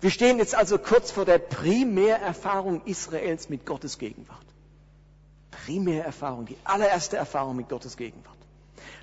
Wir 0.00 0.10
stehen 0.10 0.38
jetzt 0.38 0.54
also 0.54 0.78
kurz 0.78 1.10
vor 1.10 1.24
der 1.24 1.38
Primärerfahrung 1.38 2.82
Israels 2.84 3.48
mit 3.48 3.66
Gottes 3.66 3.98
Gegenwart. 3.98 4.46
Primärerfahrung, 5.50 6.46
die 6.46 6.56
allererste 6.64 7.16
Erfahrung 7.16 7.56
mit 7.56 7.68
Gottes 7.68 7.96
Gegenwart. 7.96 8.36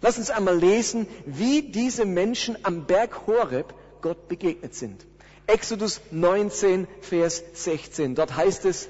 Lass 0.01 0.17
uns 0.17 0.29
einmal 0.29 0.57
lesen, 0.57 1.07
wie 1.25 1.61
diese 1.61 2.05
Menschen 2.05 2.57
am 2.63 2.85
Berg 2.85 3.27
Horeb 3.27 3.73
Gott 4.01 4.27
begegnet 4.27 4.75
sind. 4.75 5.05
Exodus 5.47 6.01
19, 6.11 6.87
Vers 7.01 7.43
16. 7.53 8.15
Dort 8.15 8.35
heißt 8.35 8.65
es, 8.65 8.89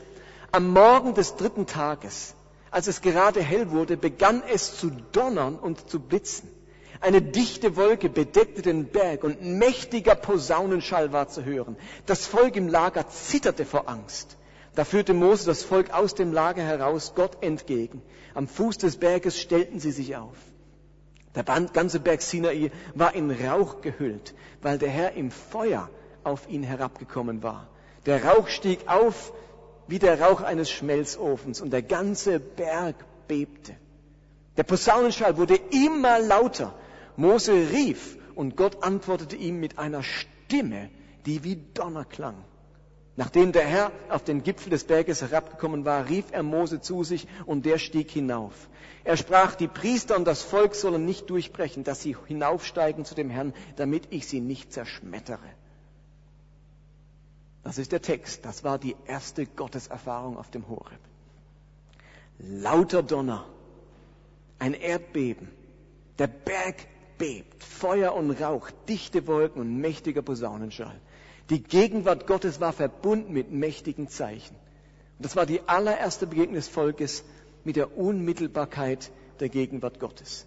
am 0.51 0.71
Morgen 0.71 1.13
des 1.13 1.35
dritten 1.35 1.65
Tages, 1.65 2.33
als 2.71 2.87
es 2.87 3.01
gerade 3.01 3.41
hell 3.41 3.71
wurde, 3.71 3.95
begann 3.95 4.43
es 4.51 4.77
zu 4.77 4.91
donnern 5.11 5.55
und 5.55 5.89
zu 5.89 5.99
blitzen. 5.99 6.49
Eine 6.99 7.21
dichte 7.21 7.75
Wolke 7.75 8.09
bedeckte 8.09 8.61
den 8.61 8.85
Berg 8.85 9.23
und 9.23 9.41
mächtiger 9.41 10.15
Posaunenschall 10.15 11.11
war 11.11 11.27
zu 11.27 11.45
hören. 11.45 11.77
Das 12.05 12.25
Volk 12.25 12.55
im 12.55 12.67
Lager 12.67 13.07
zitterte 13.09 13.65
vor 13.65 13.87
Angst. 13.87 14.37
Da 14.75 14.83
führte 14.83 15.13
Mose 15.13 15.45
das 15.45 15.63
Volk 15.63 15.91
aus 15.91 16.15
dem 16.15 16.31
Lager 16.31 16.63
heraus 16.63 17.13
Gott 17.15 17.37
entgegen. 17.41 18.01
Am 18.33 18.47
Fuß 18.47 18.77
des 18.77 18.97
Berges 18.97 19.39
stellten 19.39 19.79
sie 19.79 19.91
sich 19.91 20.15
auf. 20.15 20.35
Der 21.35 21.43
ganze 21.43 21.99
Berg 21.99 22.21
Sinai 22.21 22.71
war 22.95 23.13
in 23.13 23.29
Rauch 23.29 23.81
gehüllt, 23.81 24.33
weil 24.61 24.77
der 24.77 24.89
Herr 24.89 25.13
im 25.13 25.29
Feuer 25.31 25.89
auf 26.23 26.49
ihn 26.49 26.63
herabgekommen 26.63 27.43
war. 27.43 27.67
Der 28.05 28.23
Rauch 28.23 28.47
stieg 28.47 28.87
auf 28.87 29.33
wie 29.87 29.99
der 29.99 30.19
Rauch 30.21 30.41
eines 30.41 30.69
Schmelzofens 30.69 31.61
und 31.61 31.71
der 31.71 31.81
ganze 31.81 32.39
Berg 32.39 32.95
bebte. 33.27 33.75
Der 34.57 34.63
Posaunenschall 34.63 35.37
wurde 35.37 35.59
immer 35.71 36.19
lauter. 36.19 36.73
Mose 37.17 37.71
rief 37.71 38.17
und 38.35 38.55
Gott 38.55 38.83
antwortete 38.83 39.35
ihm 39.35 39.59
mit 39.59 39.79
einer 39.79 40.03
Stimme, 40.03 40.89
die 41.25 41.43
wie 41.43 41.57
Donner 41.73 42.05
klang. 42.05 42.35
Nachdem 43.15 43.51
der 43.51 43.65
Herr 43.65 43.91
auf 44.09 44.23
den 44.23 44.43
Gipfel 44.43 44.69
des 44.69 44.83
Berges 44.83 45.23
herabgekommen 45.23 45.85
war, 45.85 46.07
rief 46.07 46.25
er 46.31 46.43
Mose 46.43 46.79
zu 46.79 47.03
sich 47.03 47.27
und 47.47 47.65
der 47.65 47.79
stieg 47.79 48.11
hinauf. 48.11 48.69
Er 49.03 49.17
sprach, 49.17 49.55
die 49.55 49.67
Priester 49.67 50.15
und 50.15 50.25
das 50.25 50.43
Volk 50.43 50.75
sollen 50.75 51.03
nicht 51.03 51.27
durchbrechen, 51.31 51.83
dass 51.83 52.03
sie 52.03 52.15
hinaufsteigen 52.27 53.05
zu 53.05 53.15
dem 53.15 53.31
Herrn, 53.31 53.53
damit 53.75 54.03
ich 54.11 54.27
sie 54.27 54.39
nicht 54.39 54.71
zerschmettere. 54.71 55.49
Das 57.63 57.79
ist 57.79 57.91
der 57.91 58.03
Text. 58.03 58.45
Das 58.45 58.63
war 58.63 58.77
die 58.77 58.95
erste 59.07 59.47
Gotteserfahrung 59.47 60.37
auf 60.37 60.51
dem 60.51 60.69
Horeb. 60.69 60.99
Lauter 62.37 63.01
Donner, 63.01 63.45
ein 64.59 64.75
Erdbeben, 64.75 65.49
der 66.19 66.27
Berg 66.27 66.75
bebt, 67.17 67.63
Feuer 67.63 68.13
und 68.13 68.31
Rauch, 68.31 68.69
dichte 68.87 69.27
Wolken 69.27 69.61
und 69.61 69.79
mächtiger 69.79 70.21
Posaunenschall. 70.21 70.99
Die 71.49 71.63
Gegenwart 71.63 72.27
Gottes 72.27 72.59
war 72.59 72.73
verbunden 72.73 73.33
mit 73.33 73.51
mächtigen 73.51 74.09
Zeichen. 74.09 74.55
Und 75.17 75.25
das 75.25 75.35
war 75.35 75.45
die 75.45 75.61
allererste 75.67 76.27
Begegnung 76.27 76.55
des 76.55 76.67
Volkes 76.67 77.23
mit 77.63 77.75
der 77.75 77.97
Unmittelbarkeit 77.97 79.11
der 79.39 79.49
Gegenwart 79.49 79.99
Gottes. 79.99 80.45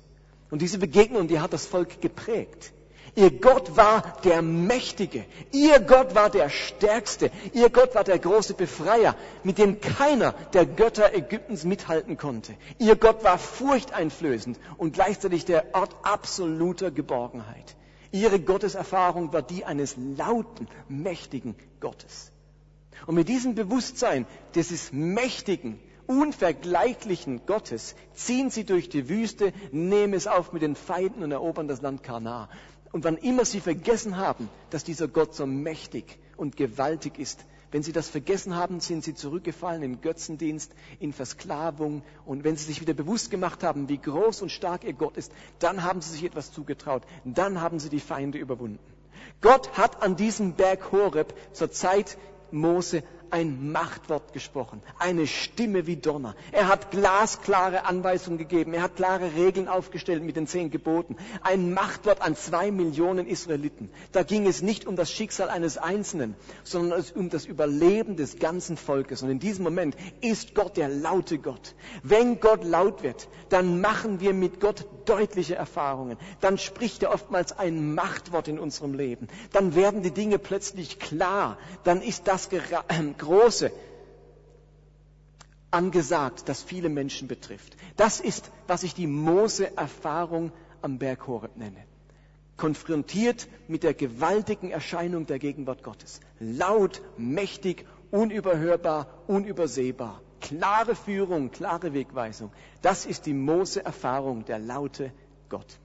Und 0.51 0.63
diese 0.63 0.79
Begegnung, 0.79 1.29
die 1.29 1.41
hat 1.41 1.53
das 1.53 1.67
Volk 1.67 2.01
geprägt. 2.01 2.73
Ihr 3.15 3.31
Gott 3.31 3.77
war 3.77 4.03
der 4.25 4.43
Mächtige. 4.43 5.25
Ihr 5.53 5.81
Gott 5.81 6.15
war 6.15 6.31
der 6.31 6.49
Stärkste. 6.49 7.31
Ihr 7.53 7.71
Gott 7.71 7.95
war 7.95 8.05
der 8.05 8.19
große 8.19 8.55
Befreier, 8.55 9.17
mit 9.43 9.59
dem 9.59 9.81
keiner 9.81 10.33
der 10.53 10.67
Götter 10.67 11.15
Ägyptens 11.15 11.65
mithalten 11.65 12.17
konnte. 12.17 12.55
Ihr 12.79 12.97
Gott 12.97 13.25
war 13.25 13.39
furchteinflößend 13.39 14.59
und 14.77 14.93
gleichzeitig 14.93 15.45
der 15.45 15.75
Ort 15.75 15.95
absoluter 16.03 16.91
Geborgenheit. 16.91 17.77
Ihre 18.13 18.41
Gotteserfahrung 18.41 19.33
war 19.33 19.43
die 19.43 19.65
eines 19.65 19.97
lauten, 19.97 20.69
mächtigen 20.89 21.55
Gottes. 21.81 22.33
Und 23.07 23.15
mit 23.15 23.29
diesem 23.29 23.55
Bewusstsein 23.55 24.27
dieses 24.55 24.93
mächtigen, 24.93 25.79
unvergleichlichen 26.07 27.47
Gottes 27.47 27.95
ziehen 28.15 28.51
sie 28.51 28.65
durch 28.65 28.89
die 28.89 29.09
Wüste, 29.09 29.53
nehmen 29.71 30.13
es 30.13 30.27
auf 30.27 30.53
mit 30.53 30.63
den 30.63 30.75
Feinden 30.75 31.23
und 31.23 31.31
erobern 31.31 31.69
das 31.69 31.83
Land 31.83 32.03
Kana. 32.03 32.49
Und 32.93 33.05
wann 33.05 33.17
immer 33.17 33.45
sie 33.45 33.61
vergessen 33.61 34.17
haben, 34.17 34.49
dass 34.71 34.85
dieser 34.85 35.09
Gott 35.09 35.35
so 35.35 35.47
mächtig 35.47 36.19
und 36.37 36.57
gewaltig 36.57 37.19
ist, 37.19 37.45
wenn 37.73 37.83
sie 37.85 37.93
das 37.93 38.09
vergessen 38.09 38.57
haben, 38.57 38.81
sind 38.81 39.05
sie 39.05 39.15
zurückgefallen 39.15 39.83
in 39.83 40.01
Götzendienst, 40.01 40.73
in 40.99 41.13
Versklavung. 41.13 42.03
Und 42.27 42.43
wenn 42.43 42.57
sie 42.57 42.65
sich 42.65 42.81
wieder 42.81 42.95
bewusst 42.95 43.31
gemacht 43.31 43.63
haben, 43.63 43.89
wie 43.89 43.99
groß 43.99 44.43
und 44.43 44.51
stark 44.51 44.83
ihr 44.83 44.93
Gott 44.93 45.17
ist, 45.17 45.31
dann 45.61 45.85
haben 45.85 46.01
sie 46.01 46.11
sich 46.11 46.25
etwas 46.25 46.51
zugetraut. 46.51 47.05
Dann 47.25 47.61
haben 47.61 47.79
sie 47.79 47.89
die 47.89 48.01
Feinde 48.01 48.39
überwunden. 48.39 48.81
Gott 49.41 49.79
hat 49.79 50.03
an 50.03 50.17
diesem 50.17 50.55
Berg 50.55 50.91
Horeb 50.91 51.33
zur 51.53 51.71
Zeit 51.71 52.19
Mose 52.51 53.05
ein 53.31 53.73
Machtwort 53.73 54.33
gesprochen, 54.33 54.83
eine 54.99 55.27
Stimme 55.27 55.87
wie 55.87 55.97
Donner. 55.97 56.35
Er 56.53 56.69
hat 56.69 56.91
glasklare 56.91 57.85
Anweisungen 57.85 58.39
gegeben, 58.39 58.75
er 58.75 58.83
hat 58.83 58.97
klare 58.97 59.35
Regeln 59.35 59.69
aufgestellt 59.69 60.23
mit 60.23 60.37
den 60.37 60.47
zehn 60.47 60.71
Geboten. 60.71 61.17
Ein 61.43 61.73
Machtwort 61.73 62.23
an 62.23 62.37
zwei 62.37 62.71
Millionen 62.71 63.27
Israeliten. 63.27 63.91
Da 64.13 64.23
ging 64.23 64.47
es 64.47 64.63
nicht 64.63 64.87
um 64.87 64.97
das 64.97 65.11
Schicksal 65.11 65.49
eines 65.49 65.79
Einzelnen, 65.79 66.35
sondern 66.65 67.05
um 67.15 67.31
das 67.31 67.47
Überleben 67.47 68.17
des 68.17 68.39
ganzen 68.39 68.77
Volkes. 68.77 69.23
Und 69.23 69.31
in 69.31 69.39
diesem 69.39 69.65
Moment 69.65 69.97
ist 70.21 70.55
Gott 70.55 70.77
der 70.77 70.89
laute 70.89 71.39
Gott. 71.39 71.75
Wenn 72.03 72.41
Gott 72.41 72.65
laut 72.65 73.03
wird, 73.03 73.29
dann 73.49 73.81
machen 73.81 74.21
wir 74.21 74.35
mit 74.35 74.61
Gott 74.61 74.87
deutliche 75.05 75.57
Erfahrungen. 75.57 76.17
Dann 76.41 76.59
spricht 76.59 77.03
er 77.03 77.13
oftmals 77.13 77.59
ein 77.59 77.95
Machtwort 77.95 78.49
in 78.49 78.59
unserem 78.59 78.95
Leben. 78.95 79.29
Dann 79.53 79.75
werden 79.75 80.03
die 80.03 80.13
Dinge 80.13 80.39
plötzlich 80.39 80.99
klar. 80.99 81.59
Dann 81.85 82.03
ist 82.03 82.29
das 82.29 82.49
Große 83.21 83.71
angesagt, 85.71 86.49
das 86.49 86.63
viele 86.63 86.89
Menschen 86.89 87.29
betrifft. 87.29 87.77
Das 87.97 88.21
ist, 88.21 88.51
was 88.67 88.83
ich 88.83 88.95
die 88.95 89.07
Mose-Erfahrung 89.07 90.53
am 90.83 90.99
Berg 90.99 91.27
Horeb 91.27 91.57
nenne. 91.57 91.85
Konfrontiert 92.57 93.49
mit 93.69 93.83
der 93.83 93.95
gewaltigen 93.95 94.71
Erscheinung 94.71 95.27
der 95.27 95.39
Gegenwart 95.39 95.83
Gottes. 95.83 96.21
Laut, 96.41 97.01
mächtig, 97.17 97.87
unüberhörbar, 98.11 99.07
unübersehbar. 99.29 100.21
Klare 100.41 100.95
Führung, 100.95 101.51
klare 101.51 101.93
Wegweisung. 101.95 102.51
Das 102.83 103.07
ist 103.07 103.27
die 103.27 103.35
Mose-Erfahrung, 103.35 104.45
der 104.45 104.59
laute 104.59 105.13
Gott. 105.49 105.79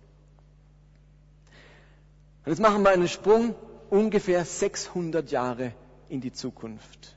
Und 2.46 2.52
jetzt 2.52 2.62
machen 2.62 2.84
wir 2.84 2.92
einen 2.92 3.08
Sprung 3.08 3.56
ungefähr 3.90 4.46
600 4.46 5.32
Jahre 5.32 5.74
in 6.10 6.22
die 6.22 6.32
Zukunft 6.32 7.15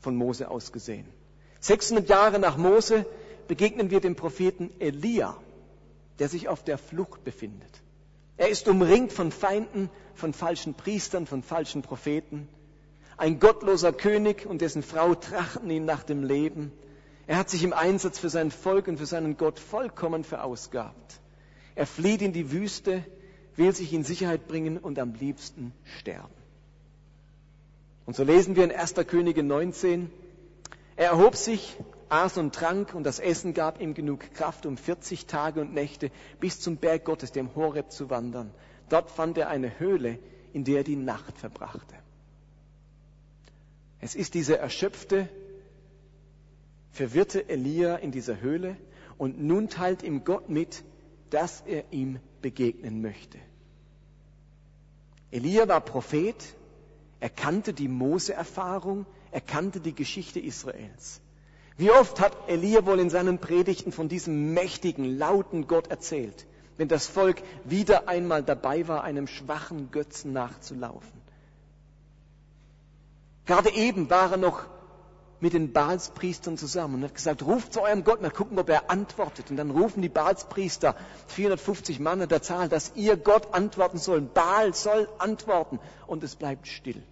von 0.00 0.16
Mose 0.16 0.50
aus 0.50 0.72
gesehen. 0.72 1.06
600 1.60 2.08
Jahre 2.08 2.38
nach 2.38 2.56
Mose 2.56 3.04
begegnen 3.48 3.90
wir 3.90 4.00
dem 4.00 4.14
Propheten 4.14 4.70
Elia, 4.78 5.36
der 6.18 6.28
sich 6.28 6.48
auf 6.48 6.62
der 6.64 6.78
Flucht 6.78 7.24
befindet. 7.24 7.82
Er 8.36 8.48
ist 8.48 8.68
umringt 8.68 9.12
von 9.12 9.32
Feinden, 9.32 9.90
von 10.14 10.32
falschen 10.32 10.74
Priestern, 10.74 11.26
von 11.26 11.42
falschen 11.42 11.82
Propheten. 11.82 12.48
Ein 13.16 13.40
gottloser 13.40 13.92
König 13.92 14.46
und 14.46 14.60
dessen 14.60 14.84
Frau 14.84 15.16
trachten 15.16 15.68
ihn 15.70 15.84
nach 15.84 16.04
dem 16.04 16.22
Leben. 16.22 16.70
Er 17.26 17.36
hat 17.36 17.50
sich 17.50 17.64
im 17.64 17.72
Einsatz 17.72 18.18
für 18.18 18.30
sein 18.30 18.52
Volk 18.52 18.86
und 18.86 18.98
für 18.98 19.06
seinen 19.06 19.36
Gott 19.36 19.58
vollkommen 19.58 20.22
verausgabt. 20.22 21.20
Er 21.74 21.86
flieht 21.86 22.22
in 22.22 22.32
die 22.32 22.52
Wüste, 22.52 23.04
will 23.56 23.74
sich 23.74 23.92
in 23.92 24.04
Sicherheit 24.04 24.46
bringen 24.46 24.78
und 24.78 25.00
am 25.00 25.14
liebsten 25.14 25.72
sterben. 25.98 26.37
Und 28.08 28.16
so 28.16 28.24
lesen 28.24 28.56
wir 28.56 28.64
in 28.64 28.72
1. 28.72 28.94
Könige 29.06 29.42
19, 29.42 30.10
er 30.96 31.10
erhob 31.10 31.36
sich, 31.36 31.76
aß 32.08 32.38
und 32.38 32.54
trank 32.54 32.94
und 32.94 33.04
das 33.04 33.18
Essen 33.18 33.52
gab 33.52 33.82
ihm 33.82 33.92
genug 33.92 34.32
Kraft, 34.32 34.64
um 34.64 34.78
40 34.78 35.26
Tage 35.26 35.60
und 35.60 35.74
Nächte 35.74 36.10
bis 36.40 36.58
zum 36.58 36.78
Berg 36.78 37.04
Gottes, 37.04 37.32
dem 37.32 37.54
Horeb, 37.54 37.92
zu 37.92 38.08
wandern. 38.08 38.50
Dort 38.88 39.10
fand 39.10 39.36
er 39.36 39.50
eine 39.50 39.78
Höhle, 39.78 40.18
in 40.54 40.64
der 40.64 40.78
er 40.78 40.84
die 40.84 40.96
Nacht 40.96 41.36
verbrachte. 41.36 41.96
Es 44.00 44.14
ist 44.14 44.32
diese 44.32 44.56
erschöpfte, 44.56 45.28
verwirrte 46.92 47.46
Elia 47.50 47.96
in 47.96 48.10
dieser 48.10 48.40
Höhle 48.40 48.78
und 49.18 49.38
nun 49.38 49.68
teilt 49.68 50.02
ihm 50.02 50.24
Gott 50.24 50.48
mit, 50.48 50.82
dass 51.28 51.60
er 51.66 51.84
ihm 51.90 52.20
begegnen 52.40 53.02
möchte. 53.02 53.38
Elia 55.30 55.68
war 55.68 55.82
Prophet, 55.82 56.56
er 57.20 57.30
kannte 57.30 57.72
die 57.72 57.88
Mose-Erfahrung, 57.88 59.06
er 59.30 59.40
kannte 59.40 59.80
die 59.80 59.94
Geschichte 59.94 60.40
Israels. 60.40 61.20
Wie 61.76 61.90
oft 61.90 62.20
hat 62.20 62.36
Elia 62.48 62.84
wohl 62.86 62.98
in 62.98 63.10
seinen 63.10 63.38
Predigten 63.38 63.92
von 63.92 64.08
diesem 64.08 64.52
mächtigen, 64.52 65.18
lauten 65.18 65.66
Gott 65.66 65.88
erzählt, 65.88 66.46
wenn 66.76 66.88
das 66.88 67.06
Volk 67.06 67.42
wieder 67.64 68.08
einmal 68.08 68.42
dabei 68.42 68.88
war, 68.88 69.04
einem 69.04 69.26
schwachen 69.26 69.90
Götzen 69.90 70.32
nachzulaufen. 70.32 71.20
Gerade 73.46 73.70
eben 73.70 74.10
war 74.10 74.32
er 74.32 74.36
noch 74.36 74.66
mit 75.40 75.52
den 75.52 75.72
Baalspriestern 75.72 76.56
zusammen 76.56 76.96
und 76.96 77.04
hat 77.04 77.14
gesagt, 77.14 77.42
ruft 77.42 77.72
zu 77.72 77.82
eurem 77.82 78.04
Gott, 78.04 78.22
mal 78.22 78.30
gucken, 78.30 78.58
ob 78.58 78.68
er 78.68 78.90
antwortet. 78.90 79.50
Und 79.50 79.56
dann 79.56 79.70
rufen 79.70 80.02
die 80.02 80.08
Baalspriester, 80.08 80.96
450 81.28 82.00
Mann 82.00 82.20
an 82.20 82.28
der 82.28 82.42
Zahl, 82.42 82.68
dass 82.68 82.92
ihr 82.96 83.16
Gott 83.16 83.54
antworten 83.54 83.98
sollen. 83.98 84.30
Baal 84.32 84.74
soll 84.74 85.08
antworten. 85.18 85.78
Und 86.06 86.24
es 86.24 86.36
bleibt 86.36 86.66
still. 86.66 87.02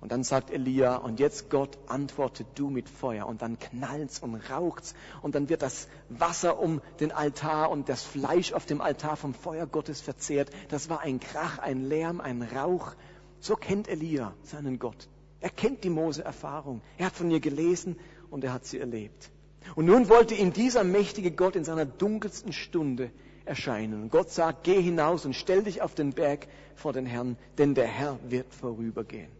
Und 0.00 0.12
dann 0.12 0.24
sagt 0.24 0.50
Elia, 0.50 0.96
und 0.96 1.20
jetzt 1.20 1.50
Gott, 1.50 1.78
antworte 1.86 2.44
du 2.54 2.68
mit 2.68 2.88
Feuer. 2.88 3.26
Und 3.26 3.42
dann 3.42 3.58
knallt's 3.58 4.18
und 4.18 4.34
raucht's. 4.50 4.94
Und 5.22 5.34
dann 5.34 5.48
wird 5.48 5.62
das 5.62 5.88
Wasser 6.08 6.58
um 6.58 6.80
den 7.00 7.12
Altar 7.12 7.70
und 7.70 7.88
das 7.88 8.02
Fleisch 8.02 8.52
auf 8.52 8.66
dem 8.66 8.80
Altar 8.80 9.16
vom 9.16 9.34
Feuer 9.34 9.66
Gottes 9.66 10.00
verzehrt. 10.00 10.50
Das 10.68 10.88
war 10.88 11.00
ein 11.00 11.20
Krach, 11.20 11.58
ein 11.58 11.82
Lärm, 11.82 12.20
ein 12.20 12.42
Rauch. 12.42 12.92
So 13.40 13.56
kennt 13.56 13.88
Elia 13.88 14.34
seinen 14.42 14.78
Gott. 14.78 15.08
Er 15.46 15.50
kennt 15.50 15.84
die 15.84 15.90
Mose-Erfahrung. 15.90 16.82
Er 16.98 17.06
hat 17.06 17.14
von 17.14 17.30
ihr 17.30 17.38
gelesen 17.38 17.96
und 18.30 18.42
er 18.42 18.52
hat 18.52 18.66
sie 18.66 18.80
erlebt. 18.80 19.30
Und 19.76 19.84
nun 19.84 20.08
wollte 20.08 20.34
ihm 20.34 20.52
dieser 20.52 20.82
mächtige 20.82 21.30
Gott 21.30 21.54
in 21.54 21.62
seiner 21.62 21.86
dunkelsten 21.86 22.52
Stunde 22.52 23.12
erscheinen. 23.44 24.02
Und 24.02 24.10
Gott 24.10 24.32
sagt, 24.32 24.64
geh 24.64 24.82
hinaus 24.82 25.24
und 25.24 25.34
stell 25.34 25.62
dich 25.62 25.82
auf 25.82 25.94
den 25.94 26.14
Berg 26.14 26.48
vor 26.74 26.92
den 26.92 27.06
Herrn, 27.06 27.38
denn 27.58 27.76
der 27.76 27.86
Herr 27.86 28.18
wird 28.28 28.52
vorübergehen. 28.52 29.30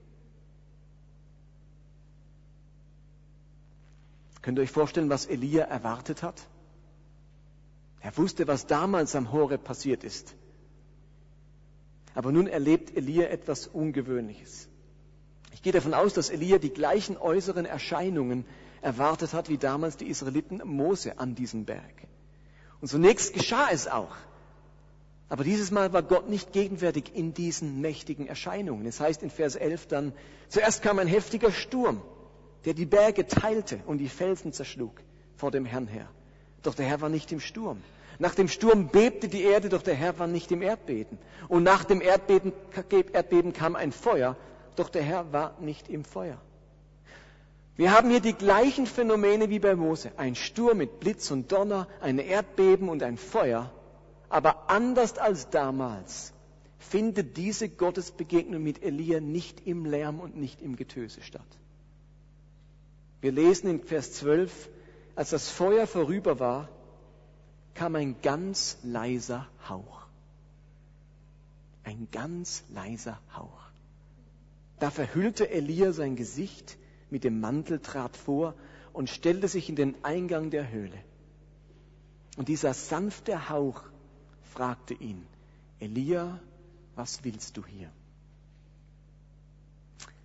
Könnt 4.42 4.60
ihr 4.60 4.62
euch 4.62 4.70
vorstellen, 4.70 5.10
was 5.10 5.26
Elia 5.26 5.64
erwartet 5.64 6.22
hat? 6.22 6.40
Er 7.98 8.16
wusste, 8.16 8.46
was 8.46 8.68
damals 8.68 9.16
am 9.16 9.32
Horeb 9.32 9.64
passiert 9.64 10.04
ist. 10.04 10.36
Aber 12.14 12.30
nun 12.30 12.46
erlebt 12.46 12.96
Elia 12.96 13.26
etwas 13.26 13.66
Ungewöhnliches. 13.66 14.68
Ich 15.56 15.62
gehe 15.62 15.72
davon 15.72 15.94
aus, 15.94 16.12
dass 16.12 16.28
Elia 16.28 16.58
die 16.58 16.68
gleichen 16.68 17.16
äußeren 17.16 17.64
Erscheinungen 17.64 18.44
erwartet 18.82 19.32
hat, 19.32 19.48
wie 19.48 19.56
damals 19.56 19.96
die 19.96 20.06
Israeliten 20.06 20.60
Mose 20.62 21.18
an 21.18 21.34
diesem 21.34 21.64
Berg. 21.64 21.94
Und 22.82 22.88
zunächst 22.88 23.32
geschah 23.32 23.68
es 23.72 23.88
auch. 23.88 24.14
Aber 25.30 25.44
dieses 25.44 25.70
Mal 25.70 25.94
war 25.94 26.02
Gott 26.02 26.28
nicht 26.28 26.52
gegenwärtig 26.52 27.12
in 27.14 27.32
diesen 27.32 27.80
mächtigen 27.80 28.26
Erscheinungen. 28.26 28.84
Es 28.84 29.00
heißt 29.00 29.22
in 29.22 29.30
Vers 29.30 29.56
11 29.56 29.86
dann, 29.86 30.12
zuerst 30.50 30.82
kam 30.82 30.98
ein 30.98 31.08
heftiger 31.08 31.50
Sturm, 31.50 32.02
der 32.66 32.75
die 32.75 32.84
Berge 32.84 33.26
teilte 33.26 33.80
und 33.86 33.96
die 33.96 34.10
Felsen 34.10 34.52
zerschlug 34.52 34.92
vor 35.36 35.50
dem 35.50 35.64
Herrn 35.64 35.86
her. 35.86 36.10
Doch 36.62 36.75
der 36.75 36.84
Herr 36.84 37.00
war 37.00 37.08
nicht 37.08 37.32
im 37.32 37.40
Sturm. 37.40 37.82
Nach 38.18 38.34
dem 38.34 38.48
Sturm 38.48 38.88
bebte 38.88 39.28
die 39.28 39.42
Erde, 39.42 39.70
doch 39.70 39.82
der 39.82 39.94
Herr 39.94 40.18
war 40.18 40.26
nicht 40.26 40.52
im 40.52 40.60
Erdbeben. 40.60 41.16
Und 41.48 41.62
nach 41.62 41.84
dem 41.84 42.02
Erdbeben, 42.02 42.52
Erdbeben 43.14 43.54
kam 43.54 43.75
ein 43.75 43.90
Feuer, 43.90 44.36
doch 44.76 44.88
der 44.88 45.02
Herr 45.02 45.33
war 45.33 45.56
nicht 45.61 45.88
im 45.88 46.04
Feuer. 46.04 46.40
Wir 47.76 47.92
haben 47.92 48.09
hier 48.09 48.21
die 48.21 48.33
gleichen 48.33 48.87
Phänomene 48.87 49.50
wie 49.50 49.59
bei 49.59 49.76
Mose. 49.76 50.11
Ein 50.16 50.35
Sturm 50.35 50.78
mit 50.78 50.99
Blitz 50.99 51.30
und 51.30 51.52
Donner, 51.52 51.87
ein 52.00 52.18
Erdbeben 52.18 52.88
und 52.88 53.02
ein 53.02 53.18
Feuer. 53.18 53.71
Aber 54.30 54.71
anders 54.71 55.19
als 55.19 55.50
damals 55.50 56.32
findet 56.78 57.36
diese 57.36 57.69
Gottesbegegnung 57.69 58.62
mit 58.62 58.82
Elia 58.82 59.21
nicht 59.21 59.67
im 59.67 59.84
Lärm 59.84 60.21
und 60.21 60.36
nicht 60.36 60.62
im 60.62 60.76
Getöse 60.76 61.23
statt. 61.23 61.47
Wir 63.21 63.32
lesen 63.32 63.69
in 63.69 63.82
Vers 63.82 64.12
12, 64.15 64.71
als 65.15 65.30
das 65.30 65.50
Feuer 65.50 65.86
vorüber 65.86 66.39
war, 66.39 66.69
kam 67.75 67.95
ein 67.95 68.17
ganz 68.23 68.78
leiser 68.82 69.47
Hauch. 69.69 70.06
Ein 71.84 72.08
ganz 72.10 72.65
leiser 72.71 73.21
Hauch. 73.36 73.65
Da 74.78 74.91
verhüllte 74.91 75.49
Elia 75.50 75.93
sein 75.93 76.17
Gesicht 76.17 76.76
mit 77.10 77.25
dem 77.25 77.41
Mantel, 77.41 77.80
trat 77.80 78.17
vor 78.17 78.54
und 78.93 79.08
stellte 79.08 79.49
sich 79.49 79.69
in 79.69 79.76
den 79.76 80.04
Eingang 80.04 80.50
der 80.50 80.71
Höhle. 80.71 80.99
Und 82.36 82.49
dieser 82.49 82.75
sanfte 82.75 83.49
Hauch 83.49 83.82
fragte 84.43 84.95
ihn, 84.95 85.26
Elia, 85.80 86.41
was 86.95 87.25
willst 87.25 87.56
du 87.56 87.65
hier? 87.65 87.91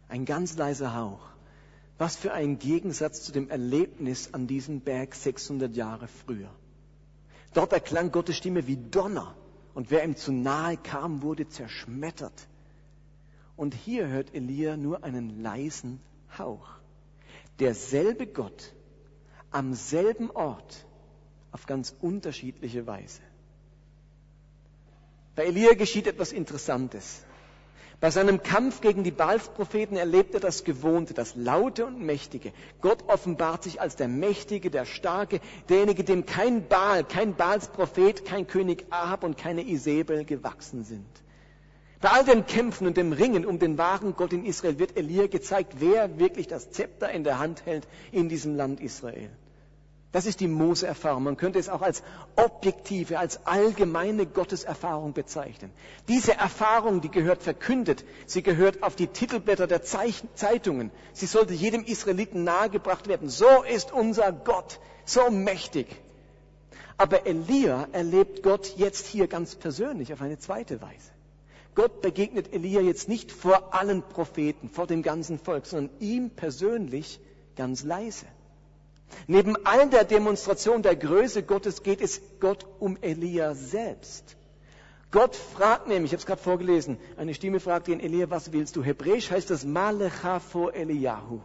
Ein 0.08 0.26
ganz 0.26 0.58
leiser 0.58 0.94
Hauch. 0.96 1.22
Was 1.98 2.16
für 2.16 2.34
ein 2.34 2.60
Gegensatz 2.60 3.24
zu 3.24 3.32
dem 3.32 3.50
Erlebnis 3.50 4.34
an 4.34 4.48
diesem 4.48 4.82
Berg 4.82 5.16
600 5.16 5.76
Jahre 5.76 6.08
früher. 6.08 6.50
Dort 7.54 7.74
erklang 7.74 8.12
Gottes 8.12 8.38
Stimme 8.38 8.68
wie 8.68 8.78
Donner 8.78 9.36
und 9.74 9.92
wer 9.92 10.04
ihm 10.04 10.16
zu 10.16 10.32
nahe 10.32 10.78
kam, 10.78 11.22
wurde 11.22 11.48
zerschmettert. 11.48 12.48
Und 13.56 13.74
hier 13.74 14.08
hört 14.08 14.34
Elia 14.34 14.78
nur 14.78 15.04
einen 15.04 15.42
leisen 15.42 16.00
Hauch. 16.38 16.68
Derselbe 17.60 18.28
Gott 18.28 18.74
am 19.52 19.74
selben 19.74 20.32
Ort 20.32 20.86
auf 21.52 21.66
ganz 21.66 21.94
unterschiedliche 22.02 22.88
Weise. 22.88 23.22
Bei 25.36 25.46
Elia 25.46 25.74
geschieht 25.74 26.08
etwas 26.08 26.32
Interessantes. 26.32 27.26
Bei 28.02 28.10
seinem 28.10 28.42
Kampf 28.42 28.82
gegen 28.82 29.04
die 29.04 29.12
Baalspropheten 29.12 29.96
erlebt 29.96 30.34
er 30.34 30.40
das 30.40 30.64
Gewohnte, 30.64 31.14
das 31.14 31.36
Laute 31.36 31.86
und 31.86 32.00
Mächtige. 32.00 32.52
Gott 32.82 33.04
offenbart 33.08 33.64
sich 33.64 33.80
als 33.80 33.96
der 33.96 34.08
Mächtige, 34.08 34.72
der 34.72 34.86
Starke, 34.86 35.40
derjenige, 35.70 36.04
dem 36.04 36.26
kein 36.26 36.68
Baal, 36.68 37.04
kein 37.04 37.36
Baalsprophet, 37.36 38.26
kein 38.26 38.48
König 38.48 38.88
Ahab 38.90 39.24
und 39.24 39.38
keine 39.38 39.62
Isabel 39.62 40.26
gewachsen 40.26 40.84
sind. 40.84 41.06
Bei 42.02 42.10
all 42.10 42.26
den 42.26 42.48
Kämpfen 42.48 42.88
und 42.88 42.98
dem 42.98 43.14
Ringen 43.14 43.46
um 43.46 43.60
den 43.60 43.78
wahren 43.78 44.16
Gott 44.16 44.34
in 44.34 44.44
Israel 44.44 44.80
wird 44.80 44.98
Elia 44.98 45.28
gezeigt, 45.28 45.76
wer 45.78 46.18
wirklich 46.18 46.48
das 46.48 46.72
Zepter 46.72 47.12
in 47.12 47.24
der 47.24 47.38
Hand 47.38 47.66
hält 47.68 47.88
in 48.12 48.28
diesem 48.28 48.56
Land 48.56 48.80
Israel. 48.80 49.30
Das 50.12 50.26
ist 50.26 50.42
die 50.42 50.48
Mose-Erfahrung. 50.48 51.24
Man 51.24 51.38
könnte 51.38 51.60
es 51.60 51.70
auch 51.70 51.82
als 51.82 52.04
objektive, 52.36 53.18
als 53.18 53.46
allgemeine 53.46 54.26
Gotteserfahrung 54.26 55.14
bezeichnen. 55.14 55.72
Diese 56.10 56.34
Erfahrung, 56.34 57.00
die 57.00 57.12
gehört 57.12 57.44
verkündet. 57.44 58.04
Sie 58.26 58.42
gehört 58.42 58.84
auf 58.84 58.96
die 58.96 59.08
Titelblätter 59.08 59.68
der 59.68 59.84
Zeitungen. 59.84 60.92
Sie 61.14 61.28
sollte 61.28 61.54
jedem 61.54 61.86
Israeliten 61.86 62.44
nahegebracht 62.44 63.08
werden. 63.08 63.30
So 63.30 63.64
ist 63.64 63.94
unser 63.94 64.34
Gott. 64.34 64.80
So 65.06 65.30
mächtig. 65.30 65.88
Aber 66.98 67.26
Elia 67.26 67.88
erlebt 67.94 68.44
Gott 68.44 68.76
jetzt 68.76 69.08
hier 69.08 69.28
ganz 69.28 69.56
persönlich 69.56 70.12
auf 70.12 70.22
eine 70.22 70.40
zweite 70.40 70.82
Weise. 70.82 71.12
Gott 71.76 72.02
begegnet 72.02 72.54
Elia 72.54 72.82
jetzt 72.82 73.08
nicht 73.08 73.32
vor 73.32 73.74
allen 73.74 74.02
Propheten, 74.02 74.70
vor 74.70 74.88
dem 74.88 75.04
ganzen 75.04 75.40
Volk, 75.40 75.66
sondern 75.66 75.96
ihm 76.00 76.30
persönlich 76.30 77.20
ganz 77.56 77.84
leise. 77.84 78.26
Neben 79.28 79.66
all 79.66 79.90
der 79.90 80.04
Demonstration 80.04 80.84
der 80.84 80.96
Größe 80.96 81.44
Gottes 81.44 81.84
geht 81.84 82.02
es 82.02 82.22
Gott 82.40 82.66
um 82.80 82.98
Elia 83.02 83.54
selbst. 83.56 84.38
Gott 85.12 85.36
fragt 85.36 85.88
nämlich, 85.88 86.12
ich 86.12 86.14
habe 86.14 86.22
es 86.22 86.26
gerade 86.26 86.42
vorgelesen, 86.42 86.98
eine 87.18 87.34
Stimme 87.34 87.60
fragt 87.60 87.90
ihn, 87.90 88.00
Elia, 88.00 88.30
was 88.30 88.54
willst 88.54 88.78
du? 88.78 88.84
Hebräisch 88.84 89.30
heißt 89.30 89.50
das 89.50 89.66
Malecha 89.66 90.40
vor 90.40 90.74
Eliyahu. 90.74 91.42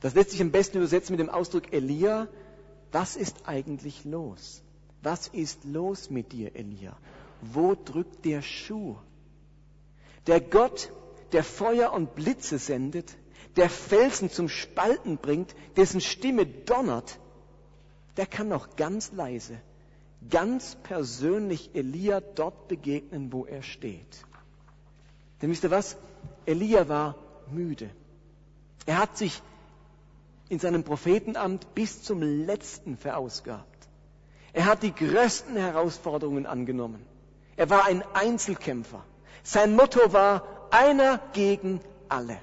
Das 0.00 0.14
lässt 0.14 0.30
sich 0.30 0.42
am 0.42 0.50
besten 0.50 0.78
übersetzen 0.78 1.12
mit 1.12 1.20
dem 1.20 1.30
Ausdruck 1.30 1.72
Elia. 1.72 2.28
Was 2.90 3.16
ist 3.16 3.46
eigentlich 3.46 4.04
los? 4.04 4.62
Was 5.02 5.28
ist 5.28 5.64
los 5.64 6.10
mit 6.10 6.32
dir, 6.32 6.54
Elia? 6.56 6.96
Wo 7.40 7.74
drückt 7.74 8.24
der 8.24 8.42
Schuh? 8.42 8.96
Der 10.26 10.40
Gott, 10.40 10.92
der 11.32 11.44
Feuer 11.44 11.92
und 11.92 12.14
Blitze 12.14 12.58
sendet, 12.58 13.16
der 13.56 13.70
Felsen 13.70 14.30
zum 14.30 14.48
Spalten 14.48 15.18
bringt, 15.18 15.54
dessen 15.76 16.00
Stimme 16.00 16.46
donnert, 16.46 17.18
der 18.16 18.26
kann 18.26 18.48
noch 18.48 18.76
ganz 18.76 19.12
leise, 19.12 19.60
ganz 20.30 20.76
persönlich 20.82 21.70
Elia 21.74 22.20
dort 22.20 22.68
begegnen, 22.68 23.32
wo 23.32 23.44
er 23.44 23.62
steht. 23.62 24.24
Denn 25.40 25.50
wisst 25.50 25.64
ihr 25.64 25.70
was? 25.70 25.96
Elia 26.46 26.88
war 26.88 27.16
müde. 27.50 27.90
Er 28.86 28.98
hat 28.98 29.16
sich 29.18 29.42
in 30.48 30.58
seinem 30.58 30.84
Prophetenamt 30.84 31.74
bis 31.74 32.02
zum 32.02 32.22
letzten 32.22 32.96
verausgabt. 32.96 33.88
Er 34.52 34.66
hat 34.66 34.82
die 34.82 34.94
größten 34.94 35.56
Herausforderungen 35.56 36.46
angenommen. 36.46 37.04
Er 37.56 37.70
war 37.70 37.86
ein 37.86 38.04
Einzelkämpfer. 38.14 39.02
Sein 39.42 39.74
Motto 39.76 40.12
war 40.12 40.42
einer 40.70 41.20
gegen 41.32 41.80
alle. 42.08 42.38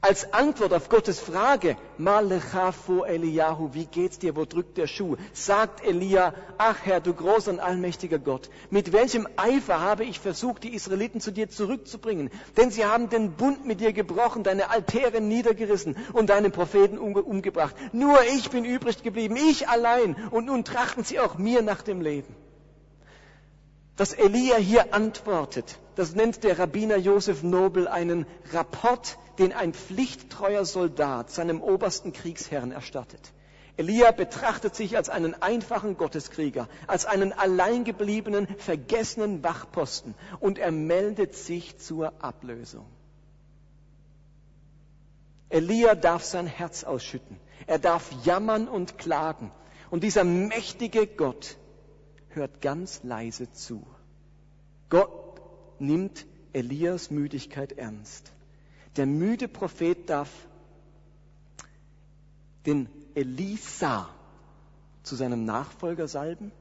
Als 0.00 0.32
Antwort 0.32 0.72
auf 0.72 0.88
Gottes 0.90 1.18
Frage, 1.18 1.76
Malechafu 1.96 3.02
Eliyahu, 3.02 3.70
wie 3.72 3.86
geht's 3.86 4.20
dir, 4.20 4.36
wo 4.36 4.44
drückt 4.44 4.76
der 4.76 4.86
Schuh? 4.86 5.16
Sagt 5.32 5.84
Elia, 5.84 6.34
ach 6.56 6.76
Herr, 6.84 7.00
du 7.00 7.12
großer 7.12 7.50
und 7.50 7.58
allmächtiger 7.58 8.20
Gott, 8.20 8.48
mit 8.70 8.92
welchem 8.92 9.26
Eifer 9.36 9.80
habe 9.80 10.04
ich 10.04 10.20
versucht, 10.20 10.62
die 10.62 10.72
Israeliten 10.72 11.20
zu 11.20 11.32
dir 11.32 11.50
zurückzubringen? 11.50 12.30
Denn 12.56 12.70
sie 12.70 12.84
haben 12.84 13.08
den 13.08 13.32
Bund 13.32 13.66
mit 13.66 13.80
dir 13.80 13.92
gebrochen, 13.92 14.44
deine 14.44 14.70
Altäre 14.70 15.20
niedergerissen 15.20 15.96
und 16.12 16.30
deine 16.30 16.50
Propheten 16.50 16.98
umgebracht. 16.98 17.74
Nur 17.92 18.22
ich 18.22 18.50
bin 18.50 18.64
übrig 18.64 19.02
geblieben, 19.02 19.36
ich 19.36 19.68
allein, 19.68 20.14
und 20.30 20.46
nun 20.46 20.64
trachten 20.64 21.02
sie 21.02 21.18
auch 21.18 21.38
mir 21.38 21.62
nach 21.62 21.82
dem 21.82 22.00
Leben. 22.00 22.36
Dass 23.98 24.12
Elia 24.12 24.56
hier 24.56 24.94
antwortet, 24.94 25.76
das 25.96 26.14
nennt 26.14 26.44
der 26.44 26.56
Rabbiner 26.56 26.96
Josef 26.96 27.42
Nobel 27.42 27.88
einen 27.88 28.26
Rapport, 28.52 29.18
den 29.40 29.52
ein 29.52 29.74
pflichttreuer 29.74 30.64
Soldat 30.64 31.32
seinem 31.32 31.60
obersten 31.60 32.12
Kriegsherrn 32.12 32.70
erstattet. 32.70 33.32
Elia 33.76 34.12
betrachtet 34.12 34.76
sich 34.76 34.96
als 34.96 35.08
einen 35.08 35.34
einfachen 35.42 35.96
Gotteskrieger, 35.96 36.68
als 36.86 37.06
einen 37.06 37.32
alleingebliebenen, 37.32 38.46
vergessenen 38.58 39.42
Wachposten 39.42 40.14
und 40.38 40.60
er 40.60 40.70
meldet 40.70 41.34
sich 41.34 41.78
zur 41.78 42.12
Ablösung. 42.22 42.86
Elia 45.48 45.96
darf 45.96 46.22
sein 46.22 46.46
Herz 46.46 46.84
ausschütten. 46.84 47.36
Er 47.66 47.80
darf 47.80 48.12
jammern 48.24 48.68
und 48.68 48.96
klagen. 48.96 49.50
Und 49.90 50.04
dieser 50.04 50.22
mächtige 50.22 51.08
Gott 51.08 51.56
hört 52.38 52.62
ganz 52.62 53.02
leise 53.02 53.50
zu. 53.52 53.86
Gott 54.88 55.40
nimmt 55.78 56.26
Elias 56.52 57.10
Müdigkeit 57.10 57.72
ernst. 57.72 58.32
Der 58.96 59.06
müde 59.06 59.48
Prophet 59.48 60.08
darf 60.08 60.30
den 62.66 62.88
Elisa 63.14 64.08
zu 65.02 65.14
seinem 65.14 65.44
Nachfolger 65.44 66.08
salben. 66.08 66.52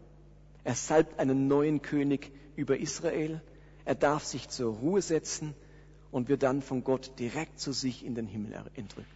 Er 0.63 0.75
salbt 0.75 1.19
einen 1.19 1.47
neuen 1.47 1.81
König 1.81 2.31
über 2.55 2.77
Israel. 2.77 3.41
Er 3.85 3.95
darf 3.95 4.23
sich 4.25 4.49
zur 4.49 4.73
Ruhe 4.75 5.01
setzen 5.01 5.53
und 6.11 6.29
wird 6.29 6.43
dann 6.43 6.61
von 6.61 6.83
Gott 6.83 7.19
direkt 7.19 7.59
zu 7.59 7.71
sich 7.71 8.05
in 8.05 8.15
den 8.15 8.27
Himmel 8.27 8.53
entrückt. 8.75 9.07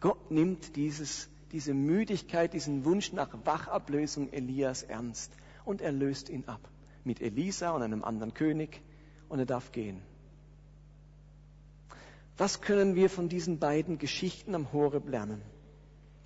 Gott 0.00 0.30
nimmt 0.30 0.76
dieses, 0.76 1.28
diese 1.52 1.74
Müdigkeit, 1.74 2.52
diesen 2.52 2.84
Wunsch 2.84 3.12
nach 3.12 3.28
Wachablösung 3.44 4.32
Elias 4.32 4.82
ernst 4.82 5.32
und 5.64 5.80
er 5.80 5.92
löst 5.92 6.28
ihn 6.28 6.44
ab 6.46 6.60
mit 7.04 7.20
Elisa 7.20 7.70
und 7.70 7.82
einem 7.82 8.04
anderen 8.04 8.34
König 8.34 8.80
und 9.28 9.38
er 9.38 9.46
darf 9.46 9.72
gehen. 9.72 10.02
Was 12.36 12.60
können 12.60 12.94
wir 12.94 13.10
von 13.10 13.28
diesen 13.28 13.58
beiden 13.58 13.98
Geschichten 13.98 14.54
am 14.54 14.72
Horeb 14.72 15.08
lernen? 15.08 15.42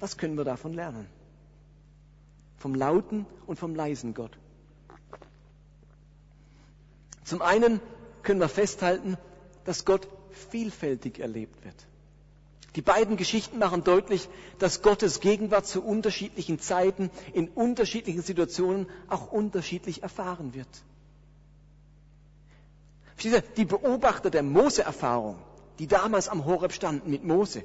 Was 0.00 0.16
können 0.16 0.36
wir 0.36 0.44
davon 0.44 0.72
lernen? 0.72 1.06
Vom 2.56 2.74
lauten 2.74 3.26
und 3.46 3.58
vom 3.58 3.74
leisen 3.74 4.14
Gott. 4.14 4.38
Zum 7.24 7.42
einen 7.42 7.80
können 8.22 8.40
wir 8.40 8.48
festhalten, 8.48 9.16
dass 9.64 9.84
Gott 9.84 10.06
vielfältig 10.50 11.18
erlebt 11.18 11.64
wird. 11.64 11.86
Die 12.76 12.82
beiden 12.82 13.16
Geschichten 13.16 13.58
machen 13.58 13.84
deutlich, 13.84 14.28
dass 14.58 14.82
Gottes 14.82 15.20
Gegenwart 15.20 15.66
zu 15.66 15.82
unterschiedlichen 15.82 16.58
Zeiten, 16.58 17.10
in 17.32 17.48
unterschiedlichen 17.48 18.22
Situationen 18.22 18.88
auch 19.08 19.30
unterschiedlich 19.30 20.02
erfahren 20.02 20.54
wird. 20.54 20.68
Die 23.56 23.64
Beobachter 23.64 24.28
der 24.28 24.42
Mose-Erfahrung, 24.42 25.36
die 25.78 25.86
damals 25.86 26.28
am 26.28 26.44
Horeb 26.44 26.72
standen 26.72 27.10
mit 27.10 27.22
Mose, 27.24 27.62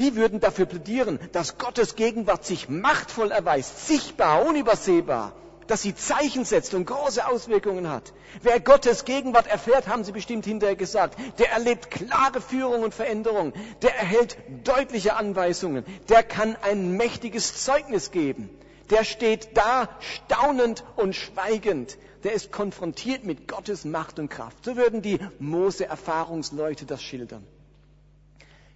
die 0.00 0.16
würden 0.16 0.40
dafür 0.40 0.66
plädieren, 0.66 1.20
dass 1.32 1.58
Gottes 1.58 1.94
Gegenwart 1.94 2.44
sich 2.44 2.68
machtvoll 2.68 3.30
erweist, 3.30 3.86
sichtbar, 3.86 4.46
unübersehbar, 4.46 5.32
dass 5.70 5.82
sie 5.82 5.94
Zeichen 5.94 6.44
setzt 6.44 6.74
und 6.74 6.84
große 6.84 7.24
Auswirkungen 7.24 7.88
hat. 7.88 8.12
Wer 8.42 8.58
Gottes 8.58 9.04
Gegenwart 9.04 9.46
erfährt, 9.46 9.86
haben 9.86 10.02
sie 10.02 10.10
bestimmt 10.10 10.44
hinterher 10.44 10.74
gesagt, 10.74 11.16
der 11.38 11.52
erlebt 11.52 11.92
klare 11.92 12.40
Führung 12.40 12.82
und 12.82 12.92
Veränderung, 12.92 13.52
der 13.80 13.96
erhält 13.96 14.36
deutliche 14.64 15.14
Anweisungen, 15.14 15.84
der 16.08 16.24
kann 16.24 16.56
ein 16.62 16.96
mächtiges 16.96 17.62
Zeugnis 17.64 18.10
geben, 18.10 18.50
der 18.90 19.04
steht 19.04 19.56
da 19.56 19.88
staunend 20.00 20.82
und 20.96 21.14
schweigend, 21.14 21.98
der 22.24 22.32
ist 22.32 22.50
konfrontiert 22.50 23.22
mit 23.22 23.46
Gottes 23.46 23.84
Macht 23.84 24.18
und 24.18 24.28
Kraft. 24.28 24.64
So 24.64 24.76
würden 24.76 25.02
die 25.02 25.20
Mose-Erfahrungsleute 25.38 26.84
das 26.84 27.00
schildern. 27.00 27.46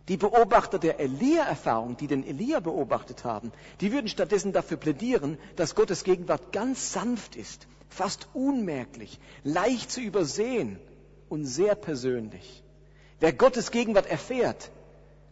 Die 0.08 0.18
Beobachter 0.18 0.78
der 0.78 1.00
Elia-Erfahrung, 1.00 1.96
die 1.96 2.06
den 2.06 2.26
Elia 2.26 2.60
beobachtet 2.60 3.24
haben, 3.24 3.52
die 3.80 3.90
würden 3.90 4.08
stattdessen 4.08 4.52
dafür 4.52 4.76
plädieren, 4.76 5.38
dass 5.56 5.74
Gottes 5.74 6.04
Gegenwart 6.04 6.52
ganz 6.52 6.92
sanft 6.92 7.36
ist, 7.36 7.66
fast 7.88 8.28
unmerklich, 8.34 9.18
leicht 9.44 9.90
zu 9.90 10.02
übersehen 10.02 10.78
und 11.30 11.46
sehr 11.46 11.74
persönlich. 11.74 12.62
Wer 13.18 13.32
Gottes 13.32 13.70
Gegenwart 13.70 14.06
erfährt, 14.06 14.70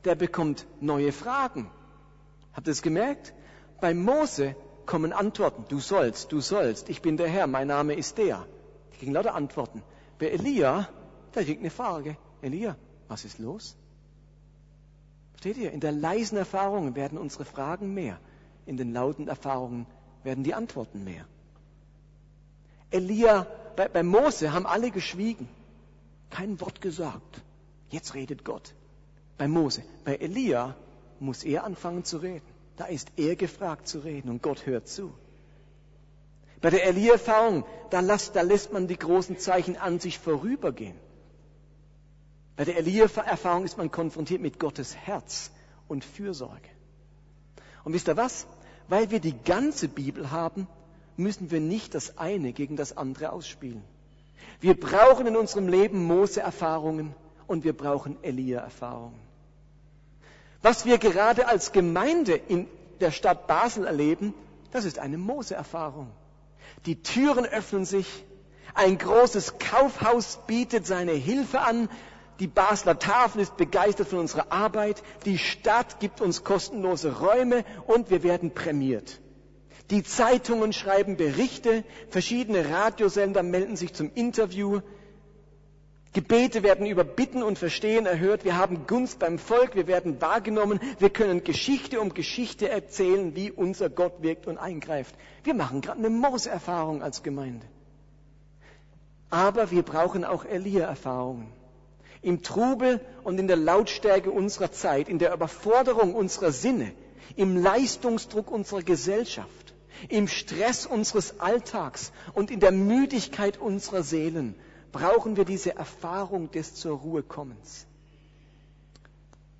der 0.04 0.14
bekommt 0.14 0.66
neue 0.80 1.12
Fragen. 1.12 1.70
Habt 2.54 2.66
ihr 2.66 2.72
es 2.72 2.80
gemerkt? 2.80 3.35
Bei 3.80 3.92
Mose 3.92 4.56
kommen 4.87 5.12
Antworten. 5.12 5.66
Du 5.68 5.80
sollst, 5.80 6.32
du 6.32 6.40
sollst, 6.40 6.88
ich 6.88 7.02
bin 7.02 7.18
der 7.18 7.28
Herr, 7.28 7.46
mein 7.46 7.68
Name 7.68 7.94
ist 7.94 8.16
der. 8.16 8.46
Die 8.92 8.98
kriegen 8.98 9.12
lauter 9.12 9.35
Antworten. 9.35 9.82
Bei 10.18 10.28
Elia, 10.28 10.88
der 11.35 11.44
kriegt 11.44 11.61
eine 11.61 11.70
Frage. 11.70 12.16
Elia, 12.40 12.76
was 13.08 13.26
ist 13.26 13.38
los? 13.38 13.76
Versteht 15.42 15.64
ihr? 15.64 15.72
In 15.72 15.81
der 15.81 15.90
leisen 15.90 16.38
Erfahrung 16.38 16.94
werden 16.94 17.18
unsere 17.18 17.44
Fragen 17.44 17.94
mehr. 17.94 18.16
In 18.64 18.76
den 18.76 18.92
lauten 18.92 19.26
Erfahrungen 19.26 19.87
werden 20.22 20.44
die 20.44 20.55
Antworten 20.55 21.02
mehr. 21.02 21.26
Elia, 22.92 23.48
bei, 23.74 23.88
bei 23.88 24.05
Mose 24.05 24.52
haben 24.52 24.66
alle 24.66 24.92
geschwiegen. 24.92 25.48
Kein 26.31 26.61
Wort 26.61 26.81
gesagt. 26.81 27.42
Jetzt 27.90 28.14
redet 28.14 28.44
Gott. 28.44 28.72
Bei 29.37 29.48
Mose. 29.48 29.83
Bei 30.05 30.14
Elia 30.14 30.76
muss 31.18 31.42
er 31.42 31.64
anfangen 31.64 32.05
zu 32.05 32.18
reden. 32.18 32.46
Da 32.76 32.85
ist 32.85 33.09
er 33.16 33.35
gefragt 33.35 33.88
zu 33.88 33.98
reden 33.98 34.31
und 34.31 34.44
Gott 34.44 34.64
hört 34.66 34.87
zu. 34.87 35.12
Bei 36.61 36.70
der 36.70 36.87
Elia-Erfahrung, 36.87 37.64
da, 37.90 38.00
da 38.00 38.42
lässt 38.42 38.72
man 38.72 38.87
die 38.87 38.96
großen 38.96 39.38
Zeichen 39.38 39.76
an 39.76 39.98
sich 39.98 40.20
vorübergehen. 40.20 40.94
Bei 42.56 42.64
der 42.64 42.76
Elia-Erfahrung 42.76 43.64
ist 43.64 43.78
man 43.78 43.90
konfrontiert 43.90 44.42
mit 44.42 44.58
Gottes 44.58 44.94
Herz 44.94 45.50
und 45.88 46.04
Fürsorge. 46.04 46.68
Und 47.84 47.92
wisst 47.94 48.08
ihr 48.08 48.16
was? 48.16 48.46
Weil 48.88 49.10
wir 49.10 49.20
die 49.20 49.36
ganze 49.44 49.88
Bibel 49.88 50.30
haben, 50.30 50.66
müssen 51.16 51.50
wir 51.50 51.60
nicht 51.60 51.94
das 51.94 52.18
eine 52.18 52.52
gegen 52.52 52.76
das 52.76 52.96
andere 52.96 53.32
ausspielen. 53.32 53.82
Wir 54.60 54.78
brauchen 54.78 55.26
in 55.26 55.36
unserem 55.36 55.68
Leben 55.68 56.04
Mose-Erfahrungen 56.04 57.14
und 57.46 57.64
wir 57.64 57.76
brauchen 57.76 58.22
Elia-Erfahrungen. 58.22 59.20
Was 60.62 60.84
wir 60.84 60.98
gerade 60.98 61.48
als 61.48 61.72
Gemeinde 61.72 62.34
in 62.34 62.68
der 63.00 63.10
Stadt 63.10 63.46
Basel 63.46 63.86
erleben, 63.86 64.34
das 64.70 64.84
ist 64.84 64.98
eine 64.98 65.18
Mose-Erfahrung. 65.18 66.10
Die 66.86 67.02
Türen 67.02 67.44
öffnen 67.44 67.84
sich, 67.84 68.24
ein 68.74 68.96
großes 68.96 69.58
Kaufhaus 69.58 70.38
bietet 70.46 70.86
seine 70.86 71.12
Hilfe 71.12 71.60
an, 71.60 71.88
die 72.42 72.48
Basler 72.48 72.98
Tafel 72.98 73.40
ist 73.40 73.57
begeistert 73.57 74.09
von 74.09 74.18
unserer 74.18 74.50
Arbeit. 74.50 75.05
Die 75.26 75.38
Stadt 75.38 76.00
gibt 76.00 76.20
uns 76.20 76.42
kostenlose 76.42 77.20
Räume 77.20 77.64
und 77.87 78.11
wir 78.11 78.24
werden 78.24 78.50
prämiert. 78.50 79.20
Die 79.90 80.02
Zeitungen 80.02 80.72
schreiben 80.72 81.16
Berichte, 81.16 81.85
verschiedene 82.09 82.68
Radiosender 82.68 83.44
melden 83.44 83.76
sich 83.76 83.94
zum 83.94 84.11
Interview. 84.16 84.81
Gebete 86.14 86.64
werden 86.64 86.85
über 86.85 87.05
Bitten 87.05 87.44
und 87.44 87.61
Verstehen 87.61 88.07
erhört. 88.07 88.44
Wir 88.44 88.57
haben 88.57 88.88
Gunst 88.88 89.20
beim 89.20 89.38
Volk, 89.38 89.76
wir 89.76 89.87
werden 89.87 90.20
wahrgenommen. 90.20 90.81
Wir 90.98 91.11
können 91.11 91.44
Geschichte 91.44 92.00
um 92.00 92.12
Geschichte 92.12 92.68
erzählen, 92.68 93.37
wie 93.37 93.52
unser 93.52 93.88
Gott 93.88 94.20
wirkt 94.20 94.48
und 94.48 94.59
eingreift. 94.59 95.14
Wir 95.44 95.55
machen 95.55 95.81
gerade 95.81 96.00
eine 96.00 96.11
Mose-Erfahrung 96.11 97.05
als 97.05 97.22
Gemeinde. 97.22 97.66
Aber 99.31 99.70
wir 99.70 99.85
brauchen 99.85 100.24
auch 100.24 100.44
Elia-Erfahrungen 100.44 101.62
im 102.22 102.42
Trubel 102.42 103.00
und 103.24 103.38
in 103.38 103.48
der 103.48 103.56
Lautstärke 103.56 104.30
unserer 104.30 104.70
Zeit, 104.72 105.08
in 105.08 105.18
der 105.18 105.35
Überforderung 105.35 106.14
unserer 106.14 106.52
Sinne, 106.52 106.92
im 107.37 107.61
Leistungsdruck 107.61 108.50
unserer 108.50 108.82
Gesellschaft, 108.82 109.74
im 110.08 110.28
Stress 110.28 110.87
unseres 110.87 111.40
Alltags 111.40 112.12
und 112.35 112.50
in 112.50 112.61
der 112.61 112.72
Müdigkeit 112.72 113.58
unserer 113.58 114.02
Seelen 114.02 114.54
brauchen 114.92 115.37
wir 115.37 115.44
diese 115.44 115.74
Erfahrung 115.76 116.50
des 116.50 116.74
zur 116.74 116.98
Ruhe 116.98 117.22
kommens. 117.22 117.87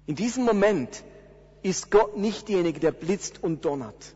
In 0.07 0.15
diesem 0.15 0.45
Moment 0.45 1.03
ist 1.63 1.91
Gott 1.91 2.17
nicht 2.17 2.49
derjenige, 2.49 2.81
der 2.81 2.93
blitzt 2.93 3.43
und 3.43 3.65
donnert, 3.65 4.15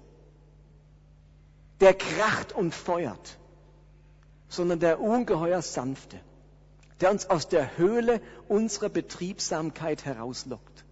der 1.80 1.94
kracht 1.94 2.52
und 2.52 2.74
feuert, 2.74 3.38
sondern 4.48 4.80
der 4.80 5.00
ungeheuer 5.00 5.62
sanfte, 5.62 6.18
der 7.00 7.10
uns 7.10 7.28
aus 7.28 7.48
der 7.48 7.76
Höhle 7.76 8.20
unserer 8.48 8.88
Betriebsamkeit 8.88 10.04
herauslockt 10.04 10.84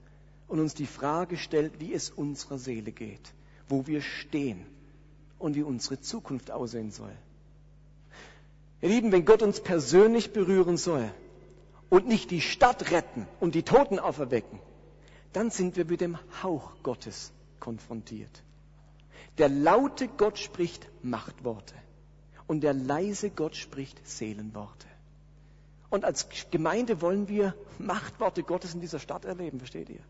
und 0.49 0.61
uns 0.61 0.75
die 0.75 0.87
Frage 0.87 1.37
stellt, 1.37 1.81
wie 1.81 1.95
es 1.95 2.11
unserer 2.11 2.59
Seele 2.59 2.93
geht, 2.93 3.33
wo 3.69 3.87
wir 3.87 4.03
stehen 4.03 4.67
und 5.39 5.55
wie 5.55 5.63
unsere 5.63 6.01
Zukunft 6.01 6.51
aussehen 6.51 6.91
soll. 6.91 7.13
Ihr 8.83 8.91
Lieben, 8.91 9.13
wenn 9.13 9.25
Gott 9.25 9.43
uns 9.43 9.61
persönlich 9.61 10.33
berühren 10.33 10.77
soll 10.77 11.11
und 11.89 12.07
nicht 12.07 12.31
die 12.31 12.43
Stadt 12.43 12.91
retten 12.91 13.27
und 13.41 13.55
die 13.55 13.63
Toten 13.63 13.99
auferwecken, 13.99 14.59
dann 15.33 15.51
sind 15.51 15.77
wir 15.77 15.87
mit 15.87 16.01
dem 16.01 16.19
Hauch 16.43 16.73
Gottes 16.83 17.33
konfrontiert. 17.61 18.43
Der 19.39 19.49
laute 19.49 20.07
Gott 20.07 20.39
spricht 20.39 20.87
Machtworte 21.03 21.75
und 22.47 22.61
der 22.61 22.75
leise 22.75 23.31
Gott 23.31 23.57
spricht 23.57 24.07
Seelenworte. 24.07 24.87
Und 25.95 26.05
als 26.05 26.27
Gemeinde 26.51 27.01
wollen 27.03 27.29
wir 27.29 27.55
Machtworte 27.79 28.43
Gottes 28.43 28.75
in 28.75 28.81
dieser 28.81 28.99
Stadt 28.99 29.25
erleben, 29.25 29.59
versteht 29.61 29.89
ihr? 29.89 30.01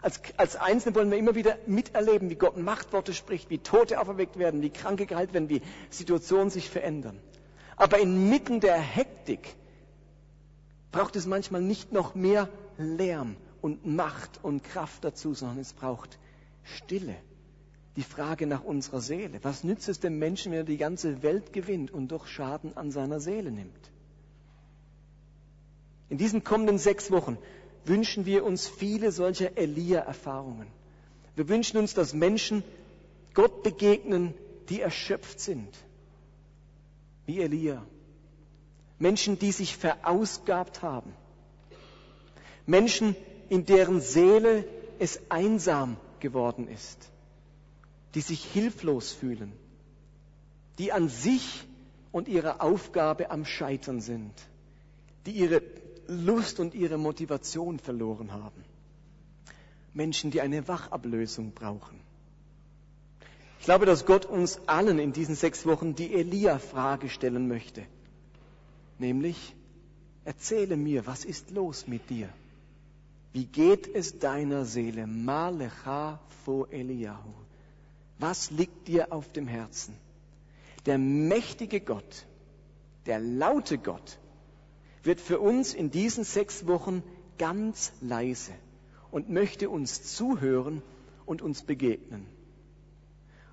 Als, 0.00 0.22
als 0.38 0.56
Einzelne 0.56 0.94
wollen 0.94 1.10
wir 1.10 1.18
immer 1.18 1.34
wieder 1.34 1.58
miterleben, 1.66 2.30
wie 2.30 2.36
Gott 2.36 2.56
Machtworte 2.56 3.12
spricht, 3.12 3.50
wie 3.50 3.58
Tote 3.58 4.00
auferweckt 4.00 4.38
werden, 4.38 4.62
wie 4.62 4.70
Kranke 4.70 5.04
geheilt 5.04 5.34
werden, 5.34 5.50
wie 5.50 5.60
Situationen 5.90 6.48
sich 6.48 6.70
verändern. 6.70 7.20
Aber 7.76 7.98
inmitten 7.98 8.60
der 8.60 8.78
Hektik 8.78 9.56
braucht 10.90 11.16
es 11.16 11.26
manchmal 11.26 11.60
nicht 11.60 11.92
noch 11.92 12.14
mehr 12.14 12.48
Lärm 12.78 13.36
und 13.60 13.84
Macht 13.84 14.42
und 14.42 14.64
Kraft 14.64 15.04
dazu, 15.04 15.34
sondern 15.34 15.58
es 15.58 15.74
braucht 15.74 16.18
Stille. 16.62 17.14
Die 17.96 18.04
Frage 18.04 18.46
nach 18.46 18.64
unserer 18.64 19.02
Seele. 19.02 19.40
Was 19.42 19.64
nützt 19.64 19.90
es 19.90 20.00
dem 20.00 20.18
Menschen, 20.18 20.52
wenn 20.52 20.60
er 20.60 20.64
die 20.64 20.78
ganze 20.78 21.22
Welt 21.22 21.52
gewinnt 21.52 21.90
und 21.90 22.08
doch 22.08 22.26
Schaden 22.26 22.74
an 22.74 22.90
seiner 22.90 23.20
Seele 23.20 23.50
nimmt? 23.50 23.90
In 26.08 26.18
diesen 26.18 26.44
kommenden 26.44 26.78
sechs 26.78 27.10
Wochen 27.10 27.38
wünschen 27.84 28.26
wir 28.26 28.44
uns 28.44 28.68
viele 28.68 29.12
solcher 29.12 29.56
Elia-Erfahrungen. 29.56 30.68
Wir 31.34 31.48
wünschen 31.48 31.78
uns, 31.78 31.94
dass 31.94 32.14
Menschen 32.14 32.62
Gott 33.34 33.62
begegnen, 33.62 34.34
die 34.68 34.80
erschöpft 34.80 35.40
sind, 35.40 35.68
wie 37.26 37.40
Elia. 37.40 37.84
Menschen, 38.98 39.38
die 39.38 39.52
sich 39.52 39.76
verausgabt 39.76 40.82
haben. 40.82 41.12
Menschen, 42.64 43.14
in 43.48 43.66
deren 43.66 44.00
Seele 44.00 44.64
es 44.98 45.20
einsam 45.28 45.96
geworden 46.20 46.66
ist, 46.68 47.10
die 48.14 48.22
sich 48.22 48.42
hilflos 48.44 49.12
fühlen, 49.12 49.52
die 50.78 50.92
an 50.92 51.08
sich 51.08 51.64
und 52.12 52.28
ihrer 52.28 52.62
Aufgabe 52.62 53.30
am 53.30 53.44
Scheitern 53.44 54.00
sind, 54.00 54.32
die 55.26 55.32
ihre 55.32 55.62
Lust 56.08 56.60
und 56.60 56.74
ihre 56.74 56.98
Motivation 56.98 57.78
verloren 57.78 58.32
haben. 58.32 58.64
Menschen, 59.92 60.30
die 60.30 60.40
eine 60.40 60.68
Wachablösung 60.68 61.52
brauchen. 61.52 62.00
Ich 63.58 63.64
glaube, 63.64 63.86
dass 63.86 64.06
Gott 64.06 64.26
uns 64.26 64.60
allen 64.66 64.98
in 64.98 65.12
diesen 65.12 65.34
sechs 65.34 65.66
Wochen 65.66 65.94
die 65.94 66.14
Elia-Frage 66.14 67.08
stellen 67.08 67.48
möchte. 67.48 67.82
Nämlich, 68.98 69.54
erzähle 70.24 70.76
mir, 70.76 71.06
was 71.06 71.24
ist 71.24 71.50
los 71.50 71.86
mit 71.88 72.08
dir? 72.10 72.28
Wie 73.32 73.46
geht 73.46 73.92
es 73.94 74.18
deiner 74.18 74.64
Seele? 74.64 75.06
Malecha 75.06 76.20
fo 76.44 76.66
Eliyahu. 76.66 77.34
Was 78.18 78.50
liegt 78.50 78.88
dir 78.88 79.12
auf 79.12 79.30
dem 79.32 79.46
Herzen? 79.46 79.94
Der 80.86 80.98
mächtige 80.98 81.80
Gott, 81.80 82.24
der 83.06 83.18
laute 83.18 83.78
Gott, 83.78 84.18
wird 85.06 85.20
für 85.20 85.38
uns 85.40 85.74
in 85.74 85.90
diesen 85.90 86.24
sechs 86.24 86.66
Wochen 86.66 87.02
ganz 87.38 87.92
leise 88.00 88.52
und 89.10 89.30
möchte 89.30 89.70
uns 89.70 90.14
zuhören 90.16 90.82
und 91.24 91.42
uns 91.42 91.62
begegnen. 91.62 92.26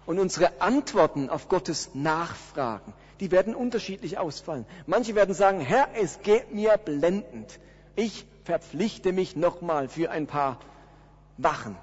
Und 0.06 0.20
unsere 0.20 0.62
Antworten 0.62 1.30
auf 1.30 1.48
Gottes 1.48 1.92
Nachfragen, 1.94 2.94
die 3.20 3.32
werden 3.32 3.56
unterschiedlich 3.56 4.18
ausfallen. 4.18 4.66
Manche 4.86 5.16
werden 5.16 5.34
sagen, 5.34 5.62
Herr, 5.62 5.88
es 5.96 6.22
geht 6.22 6.54
mir 6.54 6.78
blendend. 6.78 7.60
Ich 7.96 8.26
verpflichte 8.44 9.14
mich 9.14 9.36
nochmal 9.36 9.88
für 9.88 10.12
ein 10.12 10.28
paar 10.28 10.60
Wachen. 11.38 11.78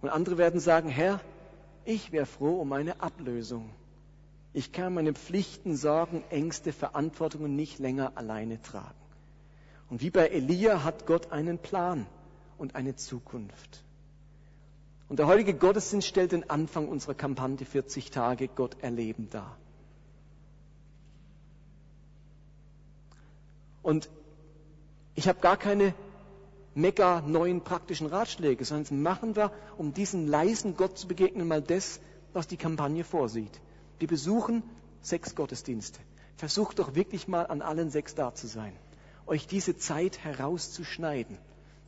Und 0.00 0.08
andere 0.08 0.38
werden 0.38 0.60
sagen, 0.60 0.88
Herr, 0.88 1.20
ich 1.84 2.12
wäre 2.12 2.26
froh 2.26 2.60
um 2.60 2.72
eine 2.72 3.00
Ablösung. 3.02 3.68
Ich 4.56 4.70
kann 4.70 4.94
meine 4.94 5.12
Pflichten, 5.12 5.76
Sorgen, 5.76 6.22
Ängste, 6.30 6.72
Verantwortungen 6.72 7.56
nicht 7.56 7.80
länger 7.80 8.12
alleine 8.14 8.62
tragen. 8.62 8.94
Und 9.90 10.00
wie 10.00 10.10
bei 10.10 10.28
Elia 10.28 10.84
hat 10.84 11.06
Gott 11.06 11.32
einen 11.32 11.58
Plan 11.58 12.06
und 12.56 12.76
eine 12.76 12.94
Zukunft. 12.94 13.82
Und 15.08 15.18
der 15.18 15.26
heutige 15.26 15.54
Gottesdienst 15.54 16.06
stellt 16.06 16.30
den 16.30 16.48
Anfang 16.48 16.88
unserer 16.88 17.14
Kampagne 17.14 17.66
40 17.66 18.12
Tage 18.12 18.46
Gott 18.46 18.76
erleben 18.80 19.28
dar. 19.28 19.58
Und 23.82 24.08
ich 25.16 25.26
habe 25.28 25.40
gar 25.40 25.56
keine 25.56 25.94
mega 26.76 27.22
neuen 27.22 27.60
praktischen 27.60 28.06
Ratschläge, 28.06 28.64
sondern 28.64 29.02
machen 29.02 29.34
wir, 29.34 29.50
um 29.76 29.92
diesen 29.92 30.28
leisen 30.28 30.76
Gott 30.76 30.96
zu 30.96 31.08
begegnen, 31.08 31.48
mal 31.48 31.60
das, 31.60 32.00
was 32.32 32.46
die 32.46 32.56
Kampagne 32.56 33.02
vorsieht. 33.02 33.60
Wir 33.98 34.08
besuchen 34.08 34.62
sechs 35.00 35.34
Gottesdienste. 35.34 36.00
Versucht 36.36 36.78
doch 36.78 36.94
wirklich 36.94 37.28
mal 37.28 37.46
an 37.46 37.62
allen 37.62 37.90
sechs 37.90 38.14
da 38.14 38.34
zu 38.34 38.46
sein. 38.46 38.72
Euch 39.26 39.46
diese 39.46 39.76
Zeit 39.76 40.24
herauszuschneiden 40.24 41.38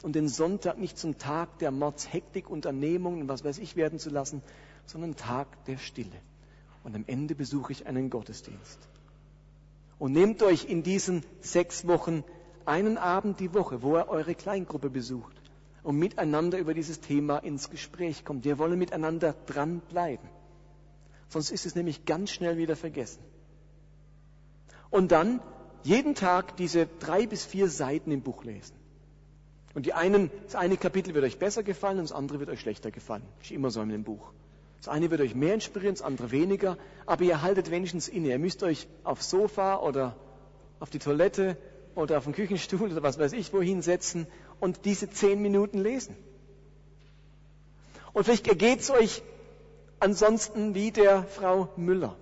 und 0.03 0.15
den 0.15 0.29
Sonntag 0.29 0.79
nicht 0.79 0.99
zum 0.99 1.19
Tag 1.19 1.59
der 1.59 1.71
Mordshektik, 1.71 2.49
Unternehmungen 2.49 3.23
und 3.23 3.29
was 3.29 3.45
weiß 3.45 3.59
ich 3.59 3.77
werden 3.77 3.99
zu 3.99 4.11
lassen, 4.11 4.43
sondern 4.87 5.17
Tag 5.17 5.65
der 5.65 5.79
Stille. 5.79 6.21
Und 6.85 6.95
am 6.95 7.05
Ende 7.07 7.35
besuche 7.35 7.73
ich 7.73 7.87
einen 7.87 8.11
Gottesdienst. 8.11 8.79
Und 9.99 10.13
nehmt 10.13 10.43
euch 10.43 10.67
in 10.67 10.83
diesen 10.83 11.25
sechs 11.41 11.87
Wochen 11.87 12.23
einen 12.65 12.99
Abend 12.99 13.41
die 13.41 13.53
Woche, 13.55 13.83
wo 13.83 13.97
ihr 13.97 14.09
eure 14.09 14.35
Kleingruppe 14.35 14.91
besucht 14.91 15.35
und 15.83 15.99
miteinander 15.99 16.59
über 16.59 16.75
dieses 16.75 17.01
Thema 17.01 17.39
ins 17.39 17.71
Gespräch 17.71 18.25
kommt. 18.25 18.45
Wir 18.45 18.59
wollen 18.59 18.79
miteinander 18.79 19.35
dranbleiben. 19.47 20.29
Sonst 21.29 21.51
ist 21.51 21.67
es 21.67 21.75
nämlich 21.75 22.05
ganz 22.05 22.31
schnell 22.31 22.57
wieder 22.57 22.77
vergessen. 22.77 23.23
Und 24.91 25.13
dann 25.13 25.41
jeden 25.83 26.15
Tag 26.15 26.57
diese 26.57 26.87
drei 26.87 27.27
bis 27.27 27.45
vier 27.45 27.69
Seiten 27.69 28.11
im 28.11 28.23
Buch 28.23 28.45
lesen. 28.45 28.75
Und 29.75 29.87
die 29.87 29.93
einen, 29.93 30.31
das 30.45 30.55
eine 30.55 30.77
Kapitel 30.77 31.15
wird 31.15 31.25
euch 31.25 31.39
besser 31.39 31.63
gefallen 31.63 31.99
und 31.99 32.05
das 32.05 32.17
andere 32.17 32.41
wird 32.41 32.49
euch 32.49 32.61
schlechter 32.61 32.91
gefallen. 32.91 33.23
Ist 33.43 33.51
immer 33.51 33.71
so 33.71 33.83
in 33.83 33.91
dem 33.91 34.05
Buch. 34.05 34.33
Das 34.79 34.89
eine 34.89 35.11
wird 35.11 35.21
euch 35.21 35.35
mehr 35.35 35.55
inspirieren, 35.55 35.95
das 35.95 36.03
andere 36.03 36.31
weniger. 36.31 36.79
Aber 37.05 37.25
ihr 37.25 37.43
haltet 37.43 37.71
wenigstens 37.71 38.09
inne. 38.09 38.29
Ihr 38.29 38.39
müsst 38.39 38.63
euch 38.63 38.89
aufs 39.05 39.29
Sofa 39.29 39.77
oder 39.77 40.17
auf 40.81 40.91
die 40.91 40.99
Toilette 40.99 41.57
oder 41.95 42.19
auf 42.19 42.25
den 42.25 42.33
Küchenstuhl 42.33 42.91
oder 42.91 43.03
was 43.03 43.19
weiß 43.19 43.33
ich 43.33 43.53
wohin 43.53 43.83
setzen 43.83 44.27
und 44.61 44.85
diese 44.85 45.11
zehn 45.11 45.43
Minuten 45.43 45.79
lesen. 45.79 46.17
Und 48.13 48.25
vielleicht 48.25 48.49
ergeht 48.49 48.81
es 48.81 48.91
euch 48.91 49.23
ansonsten 50.01 50.75
wie 50.75 50.91
der 50.91 51.25
Frau 51.25 51.69
Müller. 51.77 52.17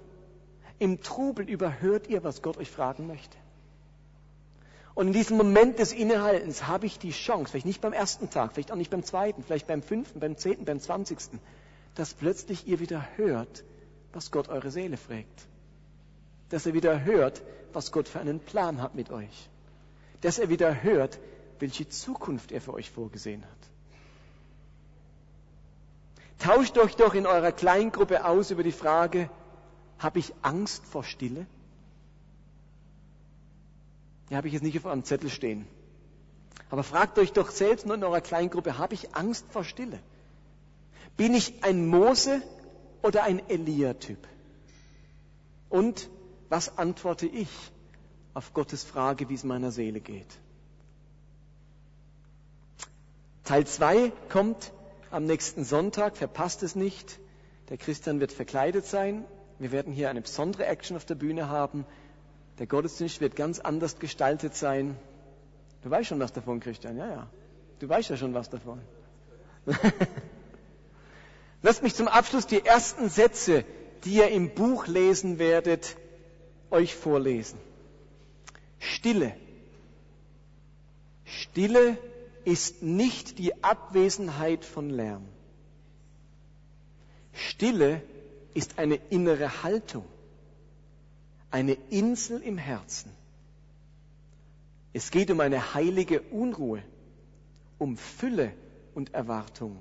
Im 0.79 1.01
Trubel 1.03 1.49
überhört 1.49 2.09
ihr, 2.09 2.25
was 2.25 2.43
Gott 2.43 2.57
euch 2.59 2.71
fragen 2.71 3.07
möchte. 3.07 3.37
Und 4.95 5.09
in 5.09 5.13
diesem 5.13 5.37
Moment 5.37 5.79
des 5.79 5.93
Innehaltens 5.93 6.67
habe 6.69 6.87
ich 6.87 6.99
die 6.99 7.11
Chance, 7.11 7.51
vielleicht 7.51 7.67
nicht 7.67 7.81
beim 7.81 7.93
ersten 7.93 8.31
Tag, 8.31 8.53
vielleicht 8.53 8.71
auch 8.71 8.77
nicht 8.77 8.91
beim 8.91 9.03
zweiten, 9.03 9.43
vielleicht 9.43 9.67
beim 9.67 9.83
fünften, 9.83 10.21
beim 10.21 10.37
zehnten, 10.37 10.65
beim 10.65 10.79
zwanzigsten, 10.79 11.41
dass 11.97 12.15
plötzlich 12.15 12.67
ihr 12.69 12.79
wieder 12.79 13.05
hört, 13.17 13.65
was 14.13 14.31
Gott 14.31 14.49
eure 14.49 14.71
Seele 14.71 14.97
fragt. 14.97 15.49
Dass 16.51 16.67
ihr 16.67 16.75
wieder 16.75 17.05
hört, 17.05 17.43
was 17.73 17.91
Gott 17.91 18.09
für 18.09 18.21
einen 18.21 18.39
Plan 18.39 18.81
hat 18.81 18.95
mit 18.95 19.11
euch. 19.11 19.49
Dass 20.21 20.39
ihr 20.39 20.49
wieder 20.49 20.83
hört, 20.83 21.19
welche 21.59 21.89
Zukunft 21.89 22.53
er 22.53 22.61
für 22.61 22.75
euch 22.75 22.91
vorgesehen 22.91 23.43
hat. 23.45 23.74
Tauscht 26.39 26.77
euch 26.79 26.97
doch 26.97 27.15
in 27.15 27.27
eurer 27.27 27.53
Kleingruppe 27.53 28.25
aus 28.25 28.51
über 28.51 28.63
die 28.63 28.73
Frage, 28.73 29.31
habe 29.99 30.19
ich 30.19 30.35
Angst 30.43 30.85
vor 30.87 31.05
Stille? 31.05 31.47
Ja, 34.31 34.39
habe 34.39 34.49
ich 34.49 34.55
jetzt 34.55 34.63
nicht 34.63 34.77
auf 34.79 34.85
eurem 34.85 35.05
Zettel 35.05 35.31
stehen. 35.31 35.67
Aber 36.71 36.83
fragt 36.83 37.19
euch 37.19 37.33
doch 37.33 37.51
selbst 37.51 37.87
nur 37.87 37.95
in 37.95 38.05
eurer 38.05 38.21
Kleingruppe, 38.21 38.79
habe 38.79 38.95
ich 38.95 39.15
Angst 39.15 39.47
vor 39.51 39.65
Stille? 39.65 40.01
Bin 41.17 41.35
ich 41.35 41.63
ein 41.63 41.87
Mose 41.87 42.43
oder 43.03 43.23
ein 43.23 43.49
Elia-Typ? 43.49 44.27
Und 45.69 46.11
was 46.49 46.79
antworte 46.79 47.27
ich 47.27 47.49
auf 48.33 48.53
Gottes 48.55 48.83
Frage, 48.83 49.29
wie 49.29 49.35
es 49.35 49.45
meiner 49.45 49.71
Seele 49.71 50.01
geht? 50.01 50.39
Teil 53.45 53.67
2 53.67 54.11
kommt 54.31 54.73
am 55.15 55.27
nächsten 55.27 55.65
Sonntag. 55.65 56.17
Verpasst 56.17 56.63
es 56.63 56.75
nicht. 56.75 57.21
Der 57.69 57.79
Christian 57.79 58.21
wird 58.21 58.33
verkleidet 58.33 58.85
sein. 58.85 59.25
Wir 59.59 59.71
werden 59.71 59.93
hier 59.93 60.11
eine 60.11 60.21
besondere 60.21 60.67
Action 60.67 60.97
auf 60.97 61.05
der 61.05 61.15
Bühne 61.15 61.49
haben. 61.49 61.87
Der 62.59 62.67
Gottesdienst 62.67 63.21
wird 63.21 63.37
ganz 63.37 63.61
anders 63.61 63.99
gestaltet 63.99 64.57
sein. 64.57 64.97
Du 65.83 65.91
weißt 65.91 66.09
schon 66.09 66.21
was 66.21 66.33
davon, 66.33 66.61
Christian, 66.61 66.97
ja, 66.97 67.09
ja. 67.09 67.27
Du 67.79 67.89
weißt 67.89 68.11
ja 68.11 68.17
schon 68.17 68.35
was 68.35 68.51
davon. 68.51 68.81
Lasst 71.63 71.83
mich 71.83 71.95
zum 71.95 72.09
Abschluss 72.09 72.47
die 72.47 72.65
ersten 72.65 73.09
Sätze, 73.09 73.65
die 74.05 74.17
ihr 74.17 74.29
im 74.29 74.55
Buch 74.55 74.87
lesen 74.87 75.39
werdet, 75.39 75.97
euch 76.71 76.95
vorlesen. 76.95 77.59
Stille. 78.79 79.35
Stille 81.25 81.97
ist 82.45 82.83
nicht 82.83 83.39
die 83.39 83.63
Abwesenheit 83.63 84.65
von 84.65 84.91
Lärm. 84.91 85.25
Stille 87.33 88.03
ist 88.55 88.79
eine 88.79 88.97
innere 89.11 89.63
Haltung, 89.63 90.05
eine 91.51 91.75
Insel 91.91 92.43
im 92.43 92.59
Herzen. 92.59 93.11
Es 94.93 95.11
geht 95.11 95.31
um 95.31 95.41
eine 95.41 95.75
heilige 95.75 96.23
Unruhe, 96.23 96.83
um 97.79 97.97
Fülle 97.97 98.53
und 98.95 99.13
Erwartung. 99.13 99.77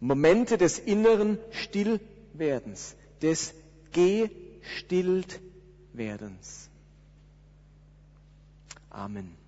Momente 0.00 0.58
des 0.58 0.78
inneren 0.78 1.38
Stillwerdens, 1.50 2.94
des 3.22 3.54
Gestilltwerdens. 3.92 6.68
Amen. 8.90 9.43